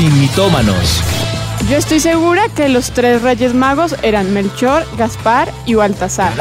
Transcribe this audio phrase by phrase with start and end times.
[0.00, 1.02] sin mitómanos.
[1.68, 6.32] Yo estoy segura que los tres reyes magos eran Melchor, Gaspar y Baltasar.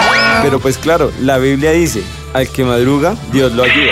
[0.42, 2.02] Pero pues claro, la Biblia dice,
[2.34, 3.92] al que madruga, Dios lo ayuda.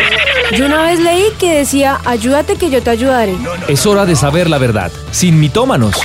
[0.56, 3.36] Yo una vez leí que decía, ayúdate que yo te ayudaré.
[3.68, 5.98] Es hora de saber la verdad, sin mitómanos,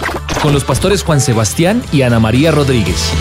[0.42, 3.12] con los pastores Juan Sebastián y Ana María Rodríguez.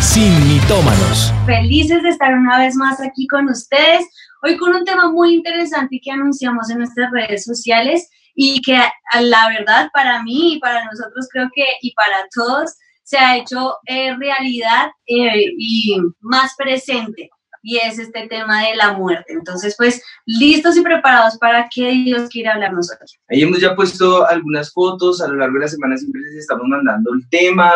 [0.00, 1.30] Sin mitómanos.
[1.44, 4.06] Felices de estar una vez más aquí con ustedes,
[4.42, 8.78] hoy con un tema muy interesante que anunciamos en nuestras redes sociales y que
[9.20, 13.76] la verdad para mí y para nosotros creo que y para todos se ha hecho
[13.86, 17.30] eh, realidad eh, y más presente
[17.62, 19.32] y es este tema de la muerte.
[19.32, 23.18] Entonces, pues, listos y preparados para que Dios quiera hablar nosotros.
[23.28, 26.64] Ahí hemos ya puesto algunas fotos, a lo largo de la semana siempre les estamos
[26.68, 27.72] mandando el tema,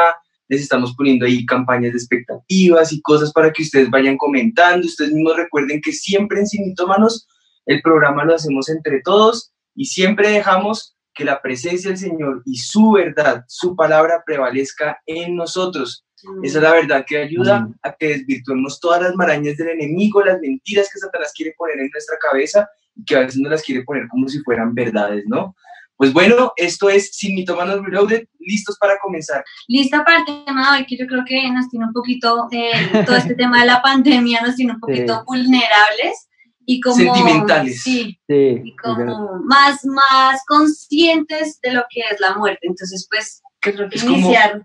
[0.46, 4.86] les estamos poniendo ahí campañas de expectativas y cosas para que ustedes vayan comentando.
[4.86, 7.26] Ustedes mismos recuerden que siempre en Sinitómanos
[7.66, 12.58] el programa lo hacemos entre todos y siempre dejamos que la presencia del Señor y
[12.58, 16.04] su verdad, su palabra prevalezca en nosotros.
[16.42, 17.74] Esa es la verdad que ayuda Mm.
[17.84, 21.88] a que desvirtuemos todas las marañas del enemigo, las mentiras que Satanás quiere poner en
[21.90, 25.56] nuestra cabeza y que a veces nos las quiere poner como si fueran verdades, ¿no?
[25.96, 29.42] Pues bueno, esto es Sin Mitómanos Reloaded, listos para comenzar.
[29.66, 33.02] Lista para el tema de hoy, que yo creo que nos tiene un poquito, eh,
[33.06, 36.28] todo este tema de la pandemia nos tiene un poquito vulnerables
[36.72, 36.96] y como...
[36.96, 37.82] Sentimentales.
[37.82, 42.60] Sí, Sí, y como más, más conscientes de lo que es la muerte.
[42.62, 44.64] Entonces, pues, creo que Es como- iniciar...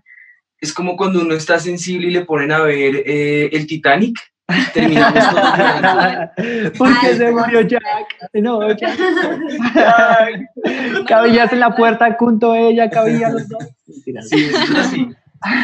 [0.60, 4.16] Es como cuando uno está sensible y le ponen a ver eh, el Titanic.
[4.72, 5.42] Terminamos con
[6.78, 8.30] Porque se murió Jack.
[8.34, 8.96] No, Jack.
[11.08, 13.64] Cabías en la puerta junto a ella, cabían los dos.
[13.86, 15.08] Sí, eso es así.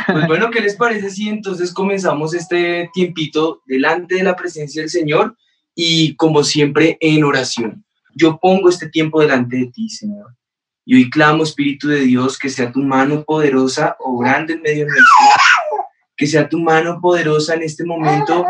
[0.07, 4.91] Pues bueno, ¿qué les parece si entonces comenzamos este tiempito delante de la presencia del
[4.91, 5.37] Señor
[5.75, 7.85] y como siempre en oración?
[8.15, 10.37] Yo pongo este tiempo delante de ti, Señor.
[10.85, 15.05] Y hoy clamo, Espíritu de Dios, que sea tu mano poderosa obrando en medio nuestro.
[16.17, 18.45] Que sea tu mano poderosa en este momento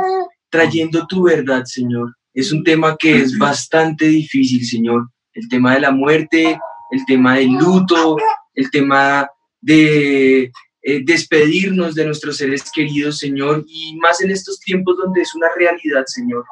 [0.51, 2.15] trayendo tu verdad, Señor.
[2.35, 5.09] Es un tema que es bastante difícil, Señor.
[5.33, 6.59] El tema de la muerte,
[6.91, 8.17] el tema del luto,
[8.55, 9.29] el tema
[9.61, 10.51] de
[10.83, 15.49] eh, despedirnos de nuestros seres queridos, Señor, y más en estos tiempos donde es una
[15.57, 16.45] realidad, Señor.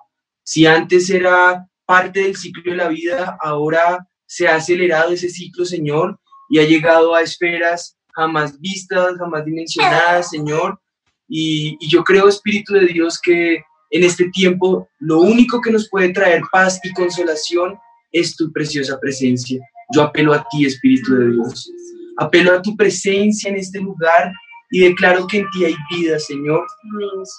[0.51, 5.65] Si antes era parte del ciclo de la vida, ahora se ha acelerado ese ciclo,
[5.65, 6.19] Señor,
[6.49, 10.81] y ha llegado a esferas jamás vistas, jamás dimensionadas, Señor.
[11.29, 15.89] Y, y yo creo, Espíritu de Dios, que en este tiempo lo único que nos
[15.89, 17.79] puede traer paz y consolación
[18.11, 19.61] es tu preciosa presencia.
[19.95, 21.71] Yo apelo a ti, Espíritu de Dios.
[22.17, 24.33] Apelo a tu presencia en este lugar
[24.73, 26.67] y declaro que en ti hay vida, Señor.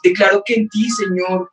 [0.02, 1.51] Declaro que en ti, Señor,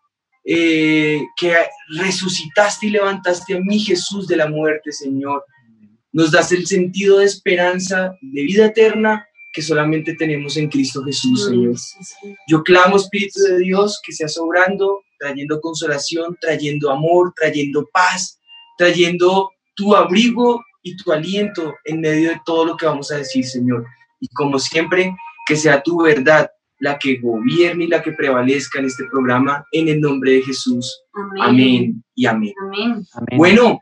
[0.51, 1.55] eh, que
[1.99, 5.45] resucitaste y levantaste a mí, Jesús, de la muerte, Señor.
[6.11, 11.45] Nos das el sentido de esperanza, de vida eterna que solamente tenemos en Cristo Jesús,
[11.45, 11.75] Señor.
[12.49, 18.41] Yo clamo, Espíritu de Dios, que seas obrando, trayendo consolación, trayendo amor, trayendo paz,
[18.79, 23.45] trayendo tu abrigo y tu aliento en medio de todo lo que vamos a decir,
[23.45, 23.85] Señor.
[24.19, 25.15] Y como siempre,
[25.47, 29.89] que sea tu verdad la que gobierne y la que prevalezca en este programa, en
[29.89, 31.03] el nombre de Jesús.
[31.41, 32.53] Amén y amén.
[32.63, 33.05] Amén.
[33.15, 33.37] Amén.
[33.37, 33.81] Bueno,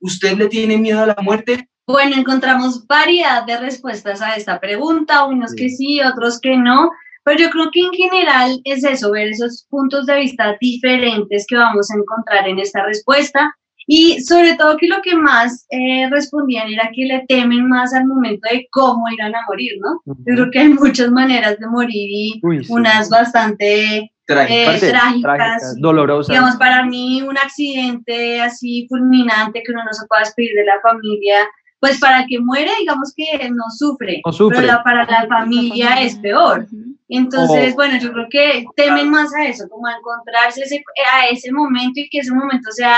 [0.00, 1.68] ¿usted le tiene miedo a la muerte?
[1.86, 6.90] Bueno, encontramos variedad de respuestas a esta pregunta, unos que sí, otros que no,
[7.24, 11.56] pero yo creo que en general es eso, ver esos puntos de vista diferentes que
[11.56, 13.54] vamos a encontrar en esta respuesta
[13.86, 18.06] y sobre todo que lo que más eh, respondían era que le temen más al
[18.06, 20.00] momento de cómo irán a morir, ¿no?
[20.06, 22.72] Yo creo que hay muchas maneras de morir y Uy, sí.
[22.72, 24.80] unas bastante eh, trágicas.
[24.80, 26.28] trágicas, dolorosas.
[26.34, 30.80] Digamos, para mí un accidente así fulminante que uno no se pueda despedir de la
[30.80, 31.36] familia,
[31.80, 34.56] pues para el que muere, digamos que no sufre, No sufre.
[34.60, 36.66] pero la- para la familia es peor.
[37.08, 37.76] Entonces, Oh.
[37.76, 40.82] bueno, yo creo que temen más a eso, como a encontrarse ese-
[41.12, 42.96] a ese momento y que ese momento sea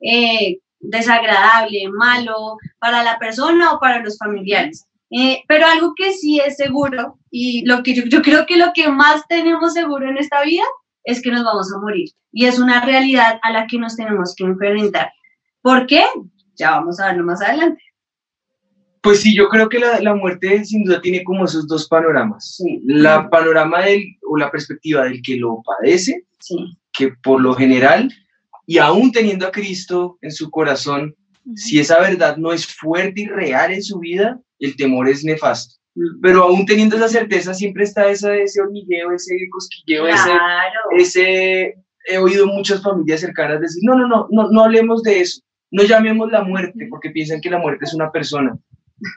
[0.00, 4.84] eh, desagradable, malo para la persona o para los familiares.
[5.10, 8.72] Eh, pero algo que sí es seguro y lo que yo, yo creo que lo
[8.74, 10.64] que más tenemos seguro en esta vida
[11.04, 12.10] es que nos vamos a morir.
[12.32, 15.12] Y es una realidad a la que nos tenemos que enfrentar.
[15.62, 16.04] ¿Por qué?
[16.56, 17.82] Ya vamos a verlo más adelante.
[19.06, 22.56] Pues sí, yo creo que la, la muerte sin duda tiene como esos dos panoramas.
[22.56, 22.80] Sí.
[22.84, 26.56] La panorama del, o la perspectiva del que lo padece, Sí.
[26.92, 28.12] que por lo general,
[28.66, 31.14] y aún teniendo a Cristo en su corazón,
[31.54, 35.76] si esa verdad no es fuerte y real en su vida, el temor es nefasto.
[36.20, 40.80] Pero aún teniendo esa certeza, siempre está esa, ese hormigueo, ese cosquilleo, ese, Claro.
[40.98, 41.74] ese,
[42.08, 45.82] he oído muchas familias cercanas decir, no, no, no, no, no hablemos de eso, no
[45.84, 48.56] llamemos la muerte, porque piensan que la muerte es una persona.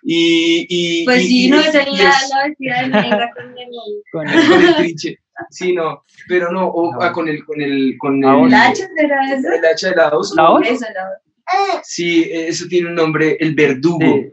[0.04, 3.46] Y, y, Pues y- sí, y- no, y la, es- la vestida de negra con
[3.58, 3.70] el...
[4.12, 5.18] Con el trinche.
[5.52, 8.48] Sí, no, pero no, o, ah, con el, con el, con el.
[8.48, 9.48] ¿El hacha será eso?
[9.54, 10.34] el hacha de la hoz.
[10.36, 10.60] ¿La?
[10.68, 14.00] Eso, la Sí, eso tiene un nombre, el verdugo.
[14.02, 14.30] Sí.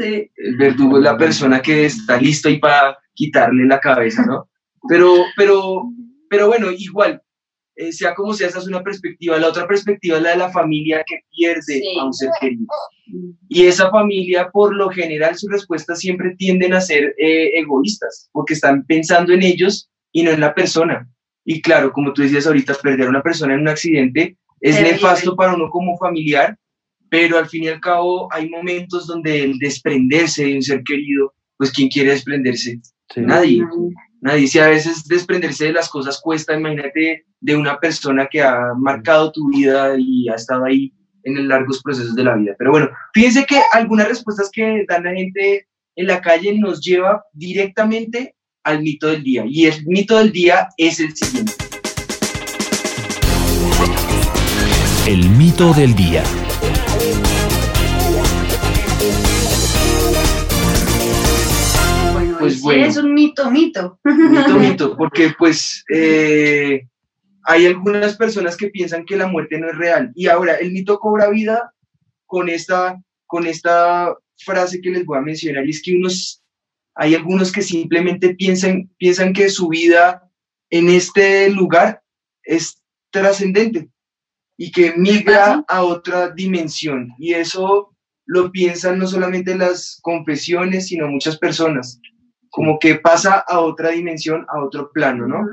[0.00, 0.30] Sí.
[0.36, 4.48] El verdugo es la persona que está listo ahí para quitarle la cabeza, ¿no?
[4.88, 5.84] Pero, pero,
[6.28, 7.22] pero bueno, igual,
[7.78, 9.38] eh, sea como sea, esa es una perspectiva.
[9.38, 11.82] La otra perspectiva es la de la familia que pierde Sí.
[11.98, 12.66] a un ser querido.
[13.48, 18.54] Y esa familia, por lo general, sus respuestas siempre tienden a ser eh, egoístas, porque
[18.54, 21.08] están pensando en ellos y no en la persona.
[21.44, 24.92] Y claro, como tú decías ahorita, perder a una persona en un accidente es Terrible.
[24.96, 26.56] nefasto para uno como familiar,
[27.08, 31.32] pero al fin y al cabo hay momentos donde el desprenderse de un ser querido,
[31.56, 32.78] pues ¿quién quiere desprenderse?
[33.14, 33.20] Sí.
[33.22, 33.62] Nadie.
[34.20, 34.48] Nadie.
[34.48, 39.30] Si a veces desprenderse de las cosas cuesta, imagínate de una persona que ha marcado
[39.32, 40.92] tu vida y ha estado ahí
[41.24, 42.54] en largos procesos de la vida.
[42.58, 45.66] Pero bueno, fíjense que algunas respuestas que dan la gente
[45.96, 48.34] en la calle nos lleva directamente
[48.64, 49.44] al mito del día.
[49.46, 51.52] Y el mito del día es el siguiente.
[55.06, 56.22] El mito del día.
[62.38, 62.86] Pues ese bueno.
[62.86, 63.98] es un mito, mito.
[64.04, 66.86] Mito, mito, porque pues eh,
[67.44, 70.12] hay algunas personas que piensan que la muerte no es real.
[70.14, 71.72] Y ahora el mito cobra vida
[72.26, 76.42] con esta, con esta frase que les voy a mencionar, y es que unos,
[76.94, 80.30] hay algunos que simplemente piensan, piensan que su vida
[80.70, 82.02] en este lugar
[82.42, 83.88] es trascendente
[84.56, 87.14] y que migra a otra dimensión.
[87.18, 87.94] Y eso
[88.26, 92.00] lo piensan no solamente las confesiones, sino muchas personas
[92.58, 95.46] como que pasa a otra dimensión, a otro plano, ¿no?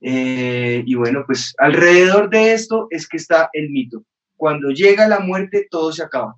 [0.00, 4.02] Eh, y bueno, pues alrededor de esto es que está el mito.
[4.36, 6.34] Cuando llega la muerte, todo se acaba.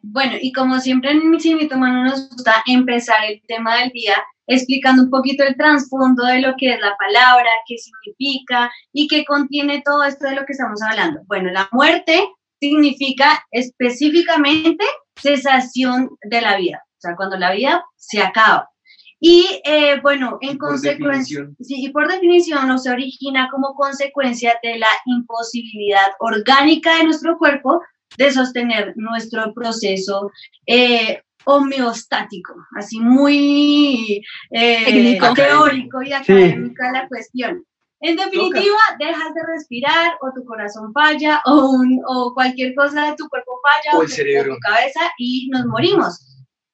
[0.00, 4.14] Bueno, y como siempre en Mito Mano nos gusta empezar el tema del día
[4.46, 9.24] explicando un poquito el trasfondo de lo que es la palabra, qué significa y qué
[9.24, 11.18] contiene todo esto de lo que estamos hablando.
[11.26, 12.28] Bueno, la muerte
[12.60, 14.84] significa específicamente
[15.20, 18.70] cesación de la vida, o sea, cuando la vida se acaba.
[19.20, 24.78] Y eh, bueno, en consecuencia, sí, y por definición no se origina como consecuencia de
[24.78, 27.82] la imposibilidad orgánica de nuestro cuerpo
[28.16, 30.30] de sostener nuestro proceso
[30.66, 35.34] eh, homeostático, así muy eh, Técnico.
[35.34, 37.64] teórico y académica la cuestión.
[38.00, 43.16] En definitiva, dejas de respirar o tu corazón falla o, un- o cualquier cosa de
[43.16, 44.52] tu cuerpo falla O o, el tu- cerebro.
[44.52, 46.24] o tu cabeza y nos morimos.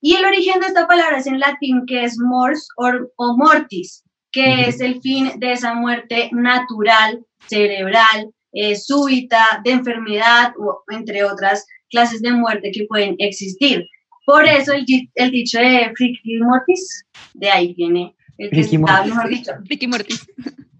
[0.06, 4.03] Y el origen de esta palabra es en latín que es mors or- o mortis,
[4.33, 11.25] que es el fin de esa muerte natural, cerebral, eh, súbita, de enfermedad, o, entre
[11.25, 13.87] otras clases de muerte que pueden existir.
[14.27, 18.77] Por eso el, di- el dicho de friki mortis, de ahí viene el que Friki
[18.77, 19.15] está, mortis.
[19.15, 19.53] mejor dicho.
[19.89, 20.15] Morty.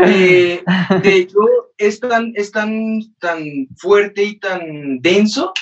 [0.00, 0.62] Eh,
[1.02, 1.38] de hecho,
[1.76, 3.42] es tan, es tan, tan
[3.78, 5.52] fuerte y tan denso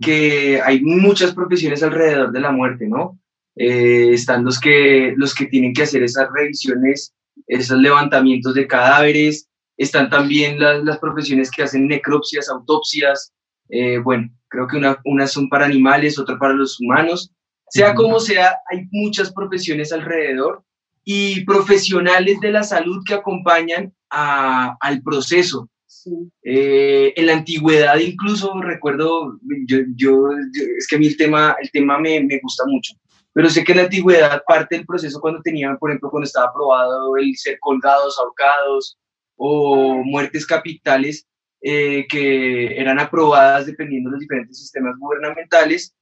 [0.00, 3.18] que hay muchas profesiones alrededor de la muerte, ¿no?
[3.56, 7.14] Eh, están los que, los que tienen que hacer esas revisiones,
[7.46, 13.32] esos levantamientos de cadáveres, están también las, las profesiones que hacen necropsias, autopsias,
[13.68, 17.30] eh, bueno, creo que una- unas son para animales, otras para los humanos.
[17.68, 20.62] Sea como sea, hay muchas profesiones alrededor
[21.04, 25.68] y profesionales de la salud que acompañan a- al proceso.
[26.06, 26.30] Sí.
[26.44, 31.56] Eh, en la antigüedad incluso recuerdo, yo, yo- yo- es que a mí el tema,
[31.60, 32.94] el tema me, me gusta mucho,
[33.32, 36.46] pero sé que en la antigüedad parte del proceso cuando tenían, por ejemplo, cuando estaba
[36.46, 38.96] aprobado el ser colgados, ahorcados
[39.36, 41.26] o muertes capitales
[41.60, 45.92] eh, que eran aprobadas dependiendo de los diferentes sistemas gubernamentales,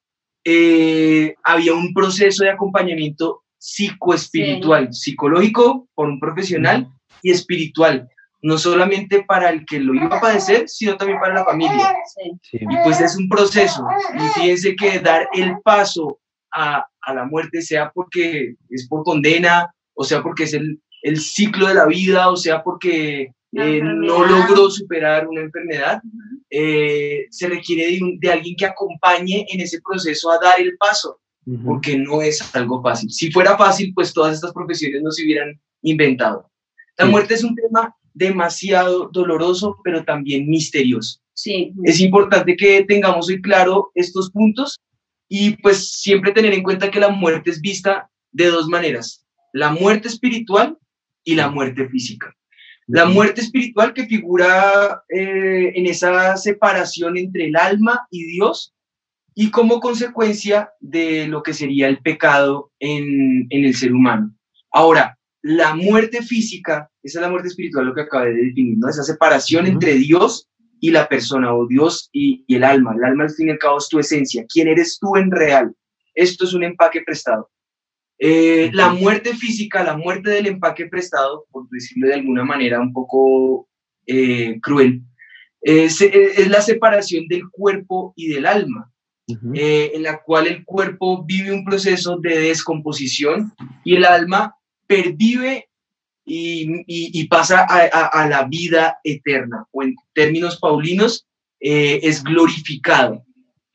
[0.45, 6.87] eh, había un proceso de acompañamiento psicoespiritual, psicológico por un profesional
[7.23, 8.07] y espiritual,
[8.45, 11.95] no solamente para el que lo iba a padecer, sino también para la familia.
[12.43, 12.59] Sí.
[12.61, 13.83] Y pues es un proceso.
[14.15, 16.21] Y fíjense que dar el paso
[16.53, 21.19] a, a la muerte, sea porque es por condena, o sea porque es el, el
[21.21, 26.03] ciclo de la vida, o sea porque eh, no logró superar una enfermedad,
[26.51, 30.77] eh, se requiere de, un- de alguien que acompañe en ese proceso a dar el
[30.77, 31.65] paso Ujú.
[31.65, 33.11] porque no es algo fácil.
[33.11, 36.51] Si fuera fácil, pues todas estas profesiones no se hubieran inventado.
[36.99, 37.11] La Sí.
[37.11, 41.21] muerte es un tema demasiado doloroso, pero también misterioso.
[41.35, 41.73] Sí.
[41.83, 44.81] Es importante que tengamos hoy claro estos puntos
[45.29, 49.71] y pues siempre tener en cuenta que la muerte es vista de dos maneras, la
[49.71, 50.79] muerte espiritual
[51.25, 52.35] y la muerte física.
[52.87, 58.75] La muerte espiritual que figura eh, en esa separación entre el alma y Dios
[59.35, 64.35] y como consecuencia de lo que sería el pecado en, en el ser humano.
[64.71, 65.14] Ahora,
[65.45, 68.89] la muerte física, esa es la muerte espiritual, lo que acabé de definir, ¿no?
[68.89, 70.49] Esa separación entre Dios
[70.81, 72.95] y la persona, o Dios y, y, el alma.
[72.97, 74.47] El alma, al fin y al cabo, es tu esencia.
[74.49, 75.75] ¿Quién eres tú en real?
[76.15, 77.51] Esto es un empaque prestado.
[78.19, 82.95] Eh, la muerte física, la muerte del empaque prestado, por decirlo de alguna manera un
[82.95, 83.69] poco
[84.07, 85.03] eh, cruel,
[85.61, 88.91] es, es, la separación del cuerpo y del alma,
[89.55, 93.53] eh, en la cual el cuerpo vive un proceso de descomposición
[93.85, 94.57] y el alma
[94.95, 95.69] pervive
[96.25, 101.27] y, y, y pasa a, a, a, la vida eterna, o en términos paulinos,
[101.61, 103.25] es glorificado.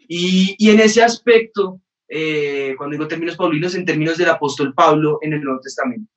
[0.07, 5.19] Y, y en ese aspecto, eh, cuando digo términos paulinos, en términos del apóstol Pablo
[5.21, 6.11] en el Nuevo Testamento.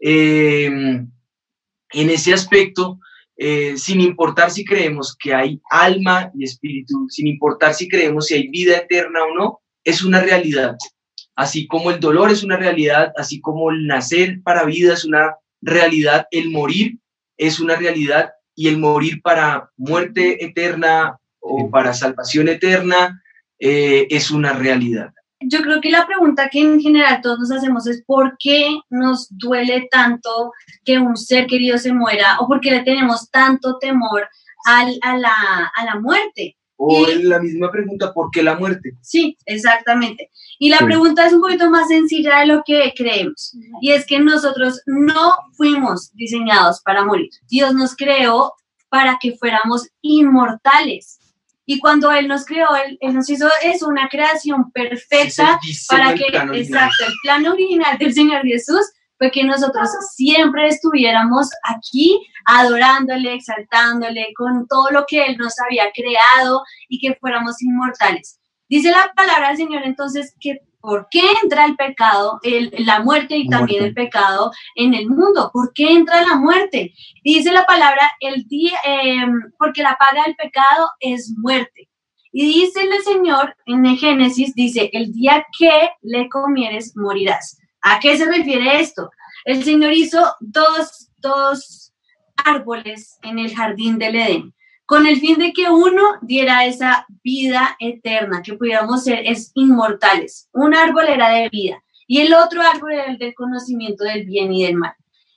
[0.00, 2.98] Eh, en ese aspecto,
[3.36, 8.34] eh, sin importar si creemos que hay alma y espíritu, sin importar si creemos si
[8.34, 10.76] hay vida eterna o no, es una realidad.
[11.38, 15.36] Así como el dolor es una realidad, así como el nacer para vida es una
[15.62, 16.98] realidad, el morir
[17.36, 23.22] es una realidad y el morir para muerte eterna o para salvación eterna
[23.60, 25.12] eh, es una realidad.
[25.38, 29.28] Yo creo que la pregunta que en general todos nos hacemos es ¿por qué nos
[29.30, 30.50] duele tanto
[30.84, 34.28] que un ser querido se muera o por qué le tenemos tanto temor
[34.66, 36.57] al, a, la, a la muerte?
[36.80, 38.92] O y, la misma pregunta, ¿por qué la muerte?
[39.02, 40.30] Sí, exactamente.
[40.60, 40.84] Y la sí.
[40.84, 43.52] pregunta es un poquito más sencilla de lo que creemos.
[43.82, 47.30] Y es que nosotros no fuimos diseñados para morir.
[47.48, 48.52] Dios nos creó
[48.88, 51.18] para que fuéramos inmortales.
[51.66, 55.58] Y cuando Él nos creó, Él, él nos hizo eso, una creación perfecta
[55.88, 58.86] para que, exacto, el plan original del Señor Jesús
[59.18, 65.90] fue que nosotros siempre estuviéramos aquí adorándole, exaltándole con todo lo que Él nos había
[65.92, 68.40] creado y que fuéramos inmortales.
[68.68, 73.36] Dice la palabra del Señor entonces que ¿por qué entra el pecado, el, la muerte
[73.36, 74.00] y también muerte.
[74.00, 75.50] el pecado en el mundo?
[75.52, 76.94] ¿Por qué entra la muerte?
[77.24, 79.26] Dice la palabra, el día, eh,
[79.58, 81.88] porque la paga del pecado es muerte.
[82.32, 87.57] Y dice el Señor en el Génesis, dice, el día que le comieres morirás.
[87.82, 89.10] ¿A qué se refiere esto?
[89.44, 91.92] El Señor hizo dos, dos
[92.36, 94.54] árboles en el jardín del Edén
[94.88, 100.48] con el fin de que uno diera esa vida eterna, que pudiéramos ser es inmortales.
[100.54, 104.50] Un árbol era de vida y el otro árbol era el del conocimiento del bien
[104.50, 104.94] y del mal.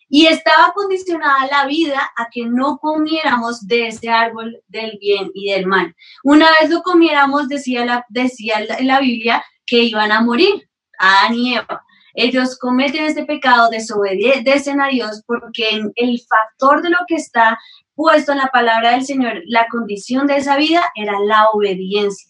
[0.08, 5.52] Y estaba condicionada la vida a que no comiéramos de ese árbol del bien y
[5.52, 5.94] del mal.
[6.24, 11.36] Una vez lo comiéramos, decía la, decía la, la Biblia, que iban a morir, Adán
[11.36, 17.15] y Eva ellos cometen este pecado, desobedecen a Dios porque el factor de lo que
[17.15, 17.58] está
[17.96, 22.30] puesto en la palabra del Señor, la condición de esa vida era la obediencia.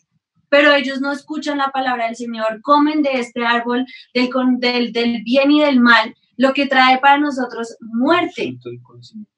[0.50, 5.24] Pero ellos no escuchan la palabra del Señor, comen de este árbol del, del, del
[5.24, 8.58] bien y del mal, lo que trae para nosotros muerte.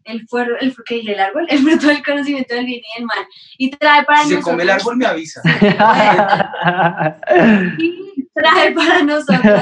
[0.05, 3.05] El, fuero, el, ¿qué dije, el árbol, el fruto del conocimiento del bien y del
[3.05, 3.27] mal.
[3.57, 4.45] Y trae para si nosotros.
[4.45, 5.41] Se come el árbol, me avisa.
[7.77, 9.61] y trae para nosotros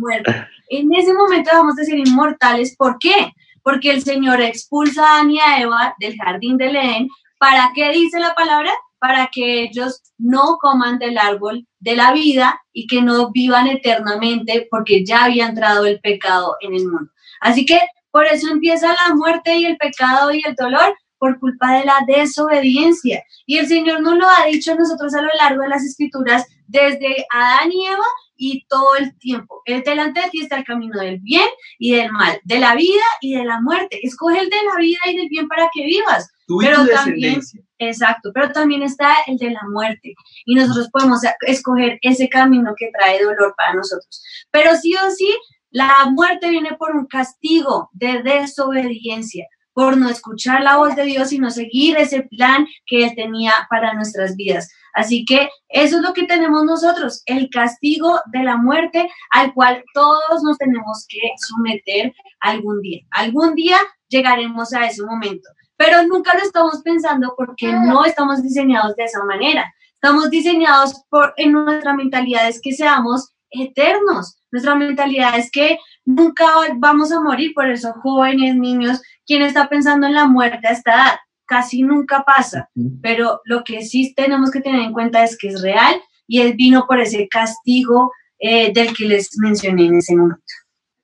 [0.00, 0.46] la muerte.
[0.68, 2.74] En ese momento vamos a ser inmortales.
[2.76, 3.32] ¿Por qué?
[3.62, 7.08] porque el Señor expulsa a Adán y a Eva del jardín del Edén.
[7.38, 8.70] ¿Para qué dice la palabra?
[8.98, 14.66] Para que ellos no coman del árbol de la vida y que no vivan eternamente
[14.70, 17.10] porque ya había entrado el pecado en el mundo.
[17.40, 17.80] Así que
[18.10, 21.98] por eso empieza la muerte y el pecado y el dolor por culpa de la
[22.06, 23.22] desobediencia.
[23.46, 26.46] Y el Señor nos lo ha dicho a nosotros a lo largo de las escrituras
[26.66, 28.04] desde Adán y Eva
[28.42, 29.60] y todo el tiempo.
[29.66, 31.46] El delante de ti está el camino del bien
[31.78, 34.00] y del mal, de la vida y de la muerte.
[34.02, 36.32] Escoge el de la vida y del bien para que vivas.
[36.46, 37.38] Tu pero también,
[37.78, 40.14] exacto, pero también está el de la muerte
[40.46, 44.24] y nosotros podemos escoger ese camino que trae dolor para nosotros.
[44.50, 45.30] Pero sí o sí,
[45.70, 51.32] la muerte viene por un castigo de desobediencia por no escuchar la voz de Dios
[51.32, 54.68] y no seguir ese plan que Él tenía para nuestras vidas.
[54.94, 59.84] Así que eso es lo que tenemos nosotros, el castigo de la muerte al cual
[59.94, 63.00] todos nos tenemos que someter algún día.
[63.10, 63.78] Algún día
[64.08, 69.24] llegaremos a ese momento, pero nunca lo estamos pensando porque no estamos diseñados de esa
[69.24, 69.72] manera.
[69.94, 74.38] Estamos diseñados por, en nuestra mentalidad es que seamos eternos.
[74.50, 80.06] Nuestra mentalidad es que nunca vamos a morir, por eso jóvenes, niños, ¿quién está pensando
[80.06, 81.18] en la muerte a esta edad?
[81.50, 82.70] Casi nunca pasa,
[83.02, 86.54] pero lo que sí tenemos que tener en cuenta es que es real y él
[86.54, 90.44] vino por ese castigo eh, del que les mencioné en ese momento.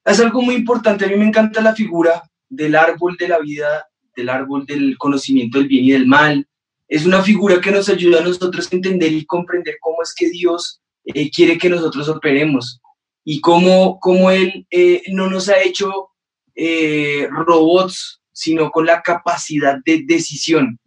[0.04, 3.88] Es algo muy importante, a mí me encanta la figura del árbol de la vida,
[4.14, 6.46] del árbol del conocimiento del bien y del mal,
[6.88, 10.30] Es una figura que nos ayuda a nosotros a entender y comprender cómo es que
[10.30, 12.80] Dios eh, quiere que nosotros operemos
[13.24, 16.10] y cómo, cómo Él eh, no nos ha hecho
[16.54, 20.78] eh, robots, sino con la capacidad de decisión.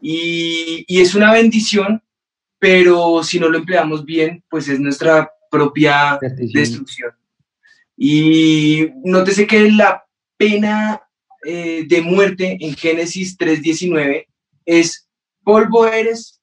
[0.00, 2.02] Y, y es una bendición,
[2.58, 6.52] pero si no lo empleamos bien, pues es nuestra propia Destrucción.
[6.62, 7.10] destrucción.
[7.98, 10.02] Y nótese que la
[10.38, 11.02] pena
[11.44, 14.26] eh, de muerte en Génesis 3.19
[14.64, 15.06] es
[15.44, 16.40] polvo eres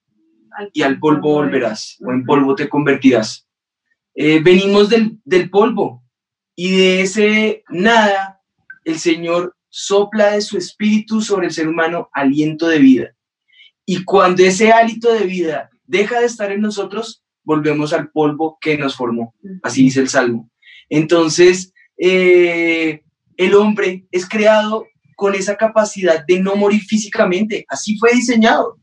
[0.72, 3.48] y al polvo volverás, o en polvo te convertirás.
[4.14, 6.04] Eh, venimos del, del polvo
[6.56, 8.42] y de ese nada
[8.84, 13.16] el Señor sopla de su espíritu sobre el ser humano aliento de vida.
[13.86, 18.76] Y cuando ese hálito de vida deja de estar en nosotros, volvemos al polvo que
[18.76, 19.36] nos formó.
[19.62, 20.50] Así dice el Salmo.
[20.90, 23.04] Entonces, eh,
[23.38, 27.64] el hombre es creado con esa capacidad de no morir físicamente.
[27.70, 28.80] Así fue diseñado.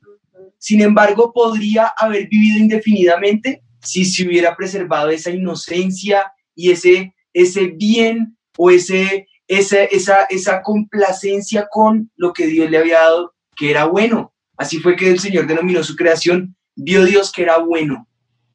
[0.58, 7.66] Sin embargo, podría haber vivido indefinidamente si se hubiera preservado esa inocencia y ese, ese
[7.66, 13.70] bien o ese, esa, esa, esa complacencia con lo que Dios le había dado, que
[13.70, 14.32] era bueno.
[14.56, 18.08] Así fue que el Señor denominó su creación, vio Dios que era bueno.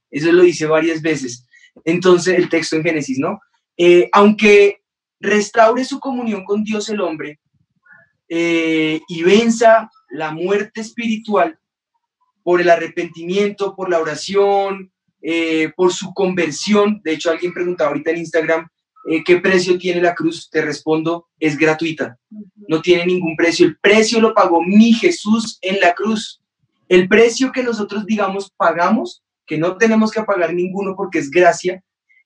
[0.10, 1.46] Eso lo dice varias veces.
[1.86, 3.40] Entonces, el texto en Génesis, ¿no?
[3.78, 4.82] Eh, aunque
[5.20, 7.40] restaure su comunión con Dios el hombre
[8.28, 11.60] eh, y venza la muerte espiritual
[12.44, 14.92] por el arrepentimiento, por la oración,
[15.22, 17.02] eh, por su conversión.
[17.04, 18.68] De hecho, alguien preguntaba ahorita en Instagram,
[19.10, 20.50] eh, ¿qué precio tiene la cruz?
[20.52, 22.18] Te respondo, es gratuita.
[22.68, 23.66] No tiene ningún precio.
[23.66, 26.42] El precio lo pagó mi Jesús en la cruz.
[26.88, 31.84] El precio que nosotros, digamos, pagamos, que no tenemos que pagar ninguno porque es gracia,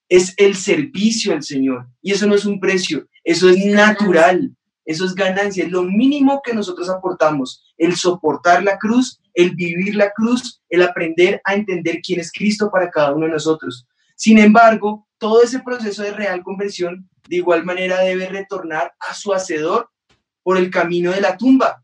[0.10, 1.88] es el servicio al Señor.
[2.02, 6.42] Y eso no es un precio, eso es natural, eso es ganancia, es lo mínimo
[6.44, 12.02] que nosotros aportamos, el soportar la cruz, el vivir la cruz, el aprender a entender
[12.06, 13.88] quién es Cristo para cada uno de nosotros.
[14.18, 19.32] Sin embargo, todo ese proceso de real conversión de igual manera debe retornar a su
[19.32, 19.89] hacedor
[20.43, 21.82] por el camino de la tumba.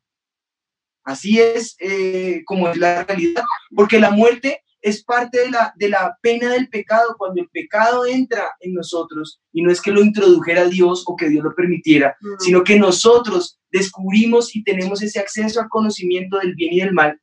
[1.06, 5.88] Así es eh, como es la realidad, porque la muerte es parte de la, de
[5.88, 10.02] la pena del pecado, cuando el pecado entra en nosotros, y no es que lo
[10.02, 15.62] introdujera Dios o que Dios lo permitiera, sino que nosotros descubrimos y tenemos ese acceso
[15.62, 17.18] al conocimiento del bien y del mal.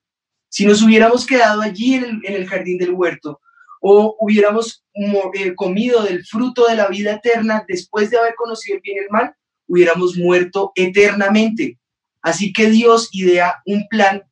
[0.48, 3.38] Si nos hubiéramos quedado allí en el, en el jardín del huerto,
[3.80, 8.76] o hubiéramos mo- eh, comido del fruto de la vida eterna después de haber conocido
[8.76, 9.34] el bien y el mal,
[9.68, 11.78] hubiéramos muerto eternamente.
[12.22, 14.22] Así que Dios idea un plan,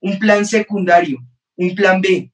[0.00, 1.18] un plan secundario,
[1.56, 2.30] un plan B,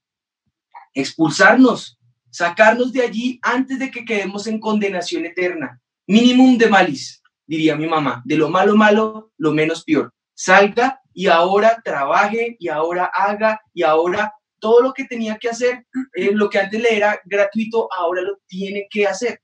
[0.94, 1.98] expulsarnos,
[2.30, 5.80] sacarnos de allí antes de que quedemos en condenación eterna.
[6.06, 10.12] Minimum de malis, diría mi mamá, de lo malo malo, lo menos peor.
[10.34, 15.74] Salga y ahora trabaje y ahora haga y ahora todo lo que tenía que hacer,
[16.14, 19.40] eh, lo que antes le era gratuito, ahora lo tiene que hacer.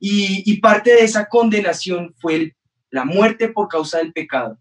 [0.00, 2.52] Y, y parte de esa condenación fue el-
[2.90, 4.58] la muerte por causa del pecado.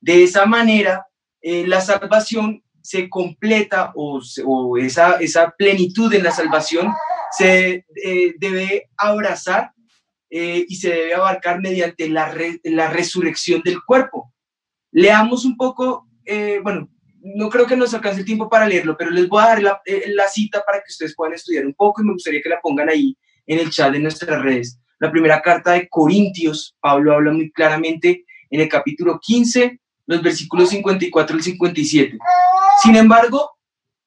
[0.00, 1.06] De esa manera,
[1.42, 4.20] eh, la salvación se completa o,
[4.78, 6.86] esa, esa plenitud en la salvación
[7.38, 9.72] se eh, debe abrazar
[10.30, 14.32] eh, y se debe abarcar mediante la, re- la resurrección del cuerpo.
[14.92, 16.88] Leamos un poco, eh, bueno,
[17.22, 19.82] no creo que nos alcance el tiempo para leerlo, pero les voy a dar la,
[19.84, 22.60] eh, la cita para que ustedes puedan estudiar un poco y me gustaría que la
[22.60, 24.78] pongan ahí en el chat de nuestras redes.
[24.98, 30.70] La primera carta de Corintios, Pablo habla muy claramente en el capítulo 15, los versículos
[30.70, 32.18] 54 al 57.
[32.82, 33.50] Sin embargo,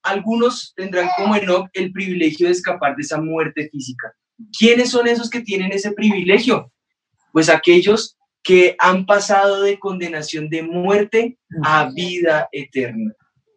[0.04, 4.14] algunos tendrán como Enoch el privilegio de escapar de esa muerte física.
[4.58, 6.72] ¿Quiénes son esos que tienen ese privilegio?
[7.32, 13.12] Pues aquellos que han pasado de condenación de muerte a vida eterna.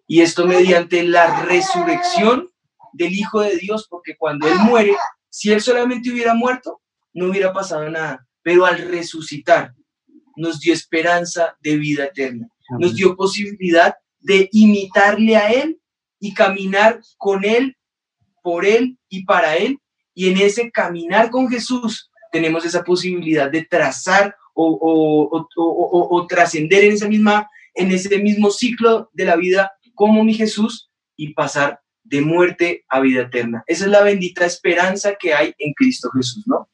[0.07, 2.49] Y esto mediante la resurrección
[2.95, 4.97] del Hijo de Dios, porque cuando Él muere,
[5.29, 6.81] si Él solamente hubiera muerto,
[7.13, 8.27] no hubiera pasado nada.
[8.43, 9.75] Pero al resucitar,
[10.37, 12.49] nos dio esperanza de vida eterna.
[12.79, 15.79] Nos dio posibilidad de imitarle a Él
[16.19, 17.77] y caminar con Él,
[18.43, 19.79] por Él y para Él.
[20.15, 25.89] Y en ese caminar con Jesús tenemos esa posibilidad de trazar o, o- o- o-
[25.99, 30.35] o- o trascender en, esa misma, en ese mismo ciclo de la vida como mi
[30.35, 33.63] Jesús y pasar de muerte a vida eterna.
[33.67, 36.69] Esa es la bendita esperanza que hay en Cristo Jesús, ¿no?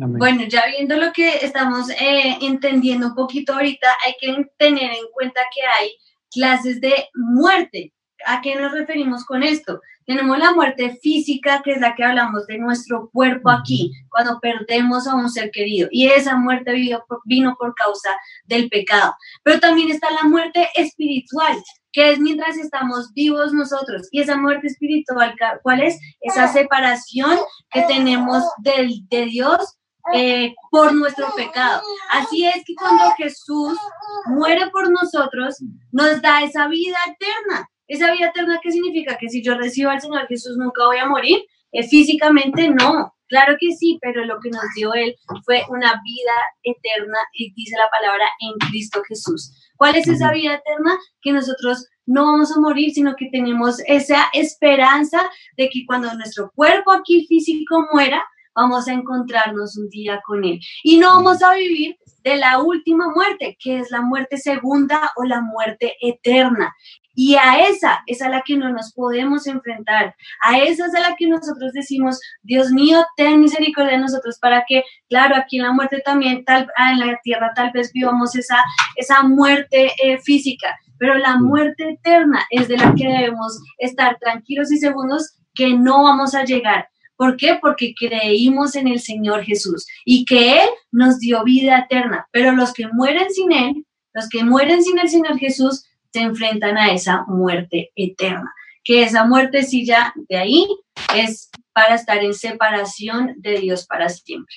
[0.00, 0.18] Amén.
[0.18, 5.06] Bueno, ya viendo lo que estamos eh, entendiendo un poquito ahorita, hay que tener en
[5.12, 5.90] cuenta que hay
[6.32, 7.92] clases de muerte.
[8.26, 9.80] ¿A qué nos referimos con esto?
[10.06, 15.06] Tenemos la muerte física, que es la que hablamos de nuestro cuerpo aquí, cuando perdemos
[15.06, 15.88] a un ser querido.
[15.92, 18.10] Y esa muerte vino por, causa
[18.44, 19.14] del pecado.
[19.44, 21.56] Pero también está la muerte espiritual,
[21.92, 24.08] que es mientras estamos vivos nosotros.
[24.10, 25.96] Y esa muerte espiritual, ¿cuál es?
[26.20, 27.38] Esa separación
[27.70, 29.76] que tenemos del, de Dios
[30.12, 31.82] eh, por nuestro pecado.
[32.10, 33.78] Así es que cuando Jesús
[34.26, 35.56] muere por nosotros,
[35.92, 37.70] nos da esa vida eterna.
[37.90, 39.18] Esa vida eterna, ¿qué significa?
[39.18, 41.40] Que si yo recibo al Señor Jesús nunca voy a morir.
[41.72, 46.32] Eh, físicamente no, claro que sí, pero lo que nos dio Él fue una vida
[46.62, 49.52] eterna y dice la palabra en Cristo Jesús.
[49.76, 50.96] ¿Cuál es esa vida eterna?
[51.20, 56.52] Que nosotros no vamos a morir, sino que tenemos esa esperanza de que cuando nuestro
[56.54, 58.24] cuerpo aquí físico muera,
[58.54, 60.60] vamos a encontrarnos un día con Él.
[60.84, 65.24] Y no vamos a vivir de la última muerte, que es la muerte segunda o
[65.24, 66.74] la muerte eterna.
[67.14, 70.14] Y a esa es a la que no nos podemos enfrentar.
[70.42, 74.64] A esa es a la que nosotros decimos, Dios mío, ten misericordia de nosotros para
[74.66, 78.36] que, claro, aquí en la muerte también, tal, ah, en la tierra tal vez vivamos
[78.36, 78.62] esa,
[78.96, 84.70] esa muerte eh, física, pero la muerte eterna es de la que debemos estar tranquilos
[84.70, 86.88] y segundos que no vamos a llegar.
[87.16, 87.58] ¿Por qué?
[87.60, 92.26] Porque creímos en el Señor Jesús y que Él nos dio vida eterna.
[92.32, 96.76] Pero los que mueren sin Él, los que mueren sin el Señor Jesús, se enfrentan
[96.76, 98.52] a esa muerte eterna.
[98.82, 100.66] Que esa muertecilla de ahí
[101.14, 104.54] es para estar en separación de Dios para siempre.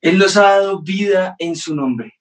[0.00, 2.14] Él nos ha dado vida en su nombre.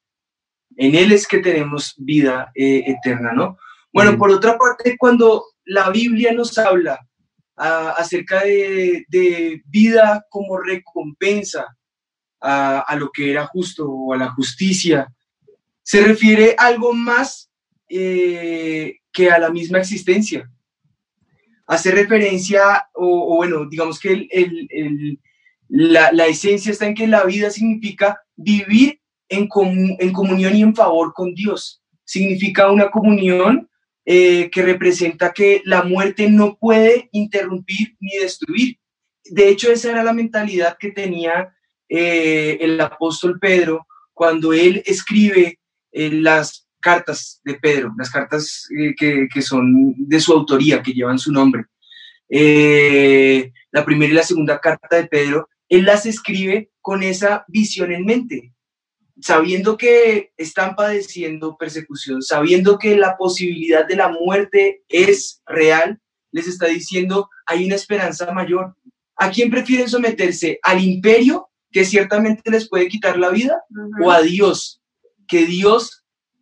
[0.76, 3.58] En Él es que tenemos vida eh, eterna, ¿no?
[3.92, 7.00] Bueno, por otra parte, cuando la Biblia nos habla
[7.60, 11.68] acerca de, vida como recompensa
[12.42, 15.14] a, lo que era justo o a la justicia.
[15.84, 17.49] Se refiere a algo más
[17.90, 20.50] eh, que a la misma existencia.
[21.68, 24.28] Hace referencia, o, bueno, digamos que
[25.68, 29.48] la, esencia está en que la vida significa vivir en,
[30.00, 31.84] en comunión y en favor con Dios.
[32.06, 33.70] Significa una comunión
[34.12, 38.80] eh, que representa que la muerte no puede interrumpir ni destruir.
[39.24, 41.54] De hecho, esa era la mentalidad que tenía
[41.88, 45.60] eh, el apóstol Pedro cuando él escribe
[45.92, 51.20] eh, las cartas de Pedro, las cartas que, que, son de su autoría, que llevan
[51.20, 51.66] su nombre.
[52.30, 58.06] la primera y la segunda carta de Pedro, él las escribe con esa visión en
[58.06, 58.54] mente
[59.22, 66.00] sabiendo que están padeciendo persecución, sabiendo que la posibilidad de la muerte es real,
[66.32, 68.76] les está diciendo, hay una esperanza mayor.
[69.16, 70.60] ¿A quién prefieren someterse?
[70.64, 73.64] ¿Al imperio, que ciertamente les puede quitar la vida?
[74.02, 74.82] ¿O a Dios,
[75.28, 75.99] que Dios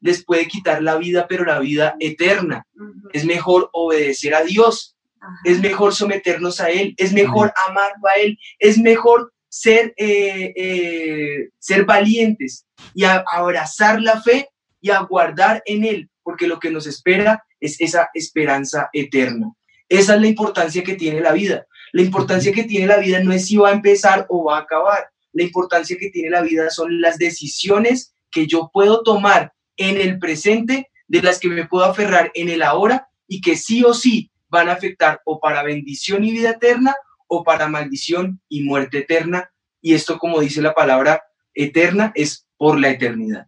[0.08, 2.66] les puede quitar la vida, pero la vida eterna?
[3.12, 4.96] Es mejor obedecer a Dios,
[5.44, 11.50] es mejor someternos a Él, es mejor amarlo a Él, es mejor ser, eh, eh,
[11.60, 17.44] ser valientes y abrazar la fe y aguardar en Él, porque lo que nos espera
[17.60, 19.52] es esa esperanza eterna.
[19.90, 21.68] Esa es la importancia que tiene la vida.
[21.92, 24.62] La importancia que tiene la vida no es si va a empezar o va a
[24.62, 25.10] acabar.
[25.34, 30.20] La importancia que tiene la vida son las decisiones que yo puedo tomar en el
[30.20, 34.32] presente, de las que me puedo aferrar en el ahora y que sí o sí
[34.50, 36.96] van a afectar o para bendición y vida eterna
[37.28, 39.52] o para maldición y muerte eterna.
[39.82, 43.48] Y esto, como dice la palabra eterna, es por la eternidad.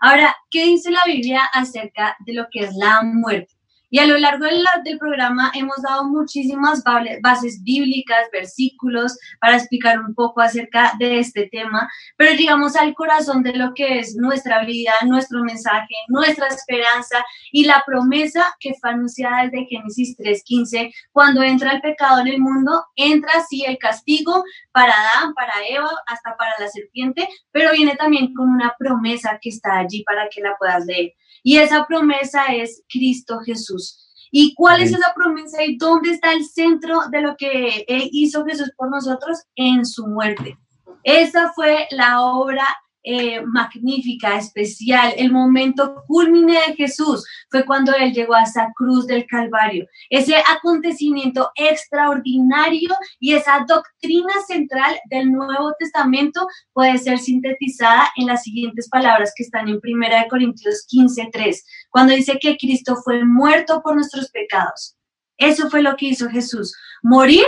[0.00, 3.54] Ahora, ¿qué dice la Biblia acerca de lo que es la muerte?
[3.90, 6.82] Y a lo largo del, programa hemos dado muchísimas
[7.22, 13.42] bases bíblicas, versículos para explicar un poco acerca de este tema, pero llegamos al corazón
[13.42, 18.90] de lo que es nuestra vida, nuestro mensaje, nuestra esperanza y la promesa que fue
[18.90, 20.92] anunciada desde Génesis 3.15.
[21.12, 25.90] Cuando entra el pecado en el mundo, entra así el castigo para Adán, para Eva,
[26.06, 30.40] hasta para la serpiente, pero viene también con una promesa que está allí para que
[30.42, 31.14] la puedas leer.
[31.42, 34.06] Y esa promesa es Cristo Jesús.
[34.30, 38.70] ¿Y cuál es esa promesa y dónde está el centro de lo que hizo Jesús
[38.76, 39.38] por nosotros?
[39.56, 40.56] En su muerte.
[41.02, 42.64] Esa fue la obra
[43.02, 49.06] eh, magnífica, especial, el momento culmine de Jesús fue cuando Él llegó a esa cruz
[49.06, 49.86] del Calvario.
[50.10, 58.42] Ese acontecimiento extraordinario y esa doctrina central del Nuevo Testamento puede ser sintetizada en las
[58.42, 63.80] siguientes palabras que están en 1 Corintios 15, 3, cuando dice que Cristo fue muerto
[63.82, 64.96] por nuestros pecados.
[65.38, 67.46] Eso fue lo que hizo Jesús, morir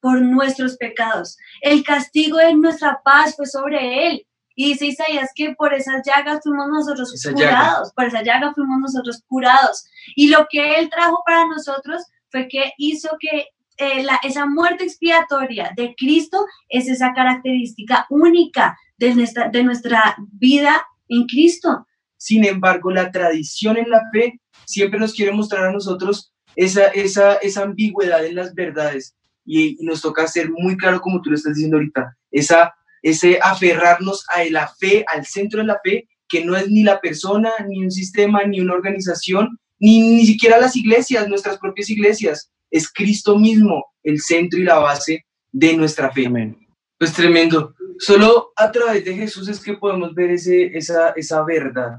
[0.00, 1.36] por nuestros pecados.
[1.60, 6.40] El castigo de nuestra paz fue sobre Él y dice Isaías que por esas llagas
[6.42, 9.84] fuimos nosotros curados, por esa llaga fuimos nosotros curados.
[10.14, 14.84] Y lo que Él trajo para nosotros fue que hizo que eh, la, esa muerte
[14.84, 21.86] expiatoria de Cristo es esa característica única de nuestra, de nuestra vida en Cristo.
[22.16, 27.34] Sin embargo, la tradición en la fe siempre nos quiere mostrar a nosotros esa, esa,
[27.34, 29.16] esa ambigüedad en las verdades.
[29.44, 32.72] Y, y nos toca ser muy claro, como tú lo estás diciendo ahorita, esa,
[33.04, 37.00] ese aferrarnos a la fe, al centro de la fe, que no es ni la
[37.02, 42.50] persona, ni un sistema, ni una organización, ni, ni siquiera las iglesias, nuestras propias iglesias.
[42.70, 46.26] Es Cristo mismo el centro y la base de nuestra fe.
[46.26, 46.56] Amén.
[46.98, 47.74] Pues tremendo.
[47.98, 51.98] Solo a través de Jesús es que podemos ver ese, esa, esa verdad.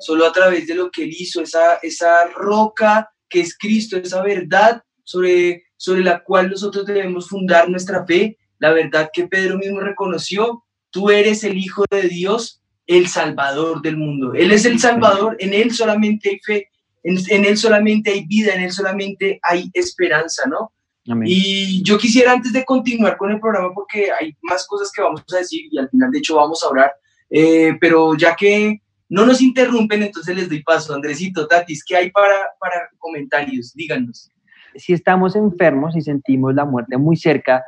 [0.00, 4.20] Solo a través de lo que Él hizo, esa, esa roca que es Cristo, esa
[4.20, 9.80] verdad sobre, sobre la cual nosotros debemos fundar nuestra fe, la verdad que Pedro mismo
[9.80, 14.34] reconoció, tú eres el Hijo de Dios, el Salvador del mundo.
[14.34, 16.68] Él es el Salvador, en Él solamente hay fe,
[17.02, 20.72] en, en Él solamente hay vida, en Él solamente hay esperanza, ¿no?
[21.08, 21.26] Amén.
[21.28, 25.24] Y yo quisiera antes de continuar con el programa, porque hay más cosas que vamos
[25.32, 26.92] a decir y al final de hecho vamos a orar,
[27.30, 30.94] eh, pero ya que no nos interrumpen, entonces les doy paso.
[30.94, 33.72] Andresito, Tatis, ¿qué hay para, para comentarios?
[33.74, 34.30] Díganos.
[34.76, 37.64] si estamos enfermos y sentimos la muerte muy cerca,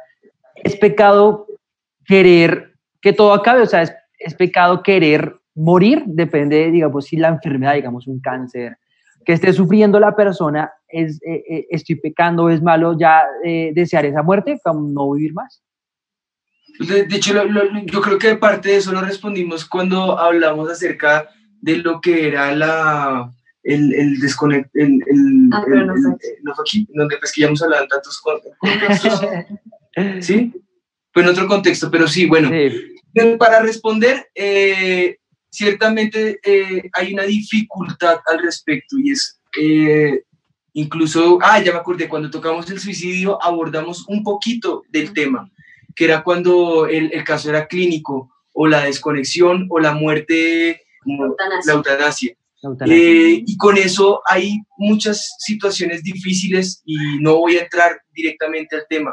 [0.62, 1.46] es pecado
[2.06, 7.28] querer que todo acabe, o sea, es, es pecado querer morir, depende, digamos, si la
[7.28, 8.76] enfermedad, digamos, un cáncer,
[9.24, 14.04] que esté sufriendo la persona, es, eh, eh, estoy pecando, es malo ya eh, desear
[14.06, 15.62] esa muerte, como no vivir más.
[16.78, 20.70] De, de hecho, lo- lo- yo creo que parte de eso lo respondimos cuando hablamos
[20.70, 21.28] acerca
[21.60, 23.30] de lo que era la,
[23.62, 26.10] el, el desconect, el, el, Ah, el- no el- fue.
[26.12, 29.20] eh, no aquí, donde pues que ya hemos hablado en tantos con- contextos,
[30.20, 30.52] ¿sí?
[31.12, 35.18] Fue en otro contexto, pero sí, bueno, Sí, Para responder, eh,
[35.50, 40.22] ciertamente eh, hay una dificultad al respecto y es eh,
[40.72, 45.50] incluso, ah, ya me acordé, cuando tocamos el suicidio abordamos un poquito del tema,
[45.94, 50.82] que era cuando el, el caso era clínico o la desconexión o la muerte,
[51.66, 52.34] la eutanasia.
[52.86, 58.86] Eh, y con eso hay muchas situaciones difíciles y no voy a entrar directamente al
[58.88, 59.12] tema,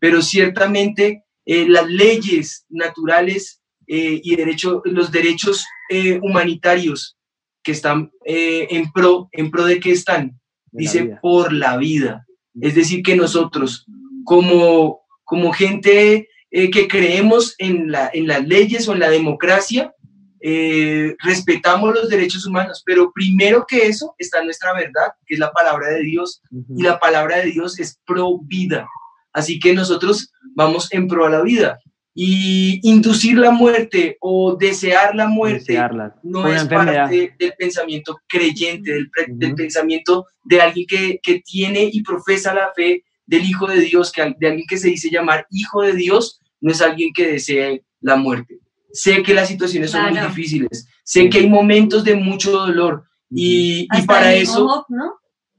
[0.00, 7.16] pero ciertamente eh, las leyes naturales eh, y derecho, los derechos eh, humanitarios
[7.62, 10.40] que están en pro, en pro de qué están,
[10.72, 12.26] De dice por la vida.
[12.58, 13.84] Es decir, que nosotros
[14.24, 19.94] como, como gente que creemos en, la, en las leyes o en la democracia,
[20.42, 25.52] eh, respetamos los derechos humanos, pero primero que eso está nuestra verdad, que es la
[25.52, 26.78] palabra de Dios, Ujú.
[26.78, 28.88] y la palabra de Dios es pro vida.
[29.32, 31.78] Así que nosotros vamos en pro a la vida.
[32.12, 36.16] Y inducir la muerte o desear la muerte Desearla.
[36.24, 37.02] no una es enfermedad.
[37.04, 39.56] parte del pensamiento creyente, del, pre- del Ujú.
[39.56, 44.34] pensamiento de alguien que, que tiene y profesa la fe del Hijo de Dios, que,
[44.38, 48.16] de alguien que se dice llamar Hijo de Dios, no es alguien que desee la
[48.16, 48.58] muerte.
[48.92, 53.82] Sé que las situaciones son muy difíciles, sé que hay momentos de mucho dolor y,
[53.96, 55.14] y para eso ¿no?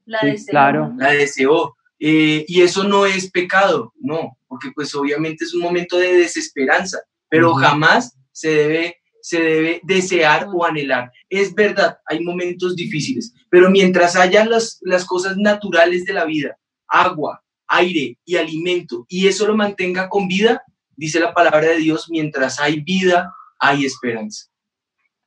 [0.05, 0.51] La Sí, deseó.
[0.51, 0.93] claro.
[0.97, 1.75] la deseó.
[2.03, 6.97] Eh, y eso no es pecado, no, porque pues obviamente es un momento de desesperanza,
[7.29, 11.11] pero jamás se debe, se debe desear o anhelar.
[11.29, 16.57] Es verdad, hay momentos difíciles, pero mientras haya las, las cosas naturales de la vida,
[16.87, 20.63] agua, aire y alimento, y eso lo mantenga con vida,
[20.95, 24.47] dice la palabra de Dios, mientras hay vida, hay esperanza.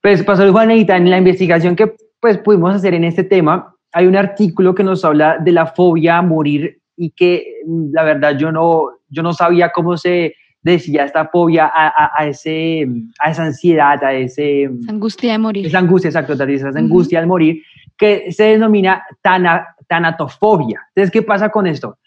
[0.02, 4.16] Pues, Pastor Juanita, en la investigación que pues, pudimos hacer en este tema, hay un
[4.16, 8.50] artículo que nos habla de la fobia a morir y que mm, la verdad yo
[8.52, 12.86] no, yo no sabía cómo se decía esta fobia a, a- a ese,
[13.20, 15.66] a esa ansiedad, a ese, Angustia de morir.
[15.66, 17.62] esa angustia, exacto, esa angustia al morir,
[17.96, 20.80] que se denomina tana- tanatofobia.
[20.94, 21.98] Entonces, ¿qué pasa con esto?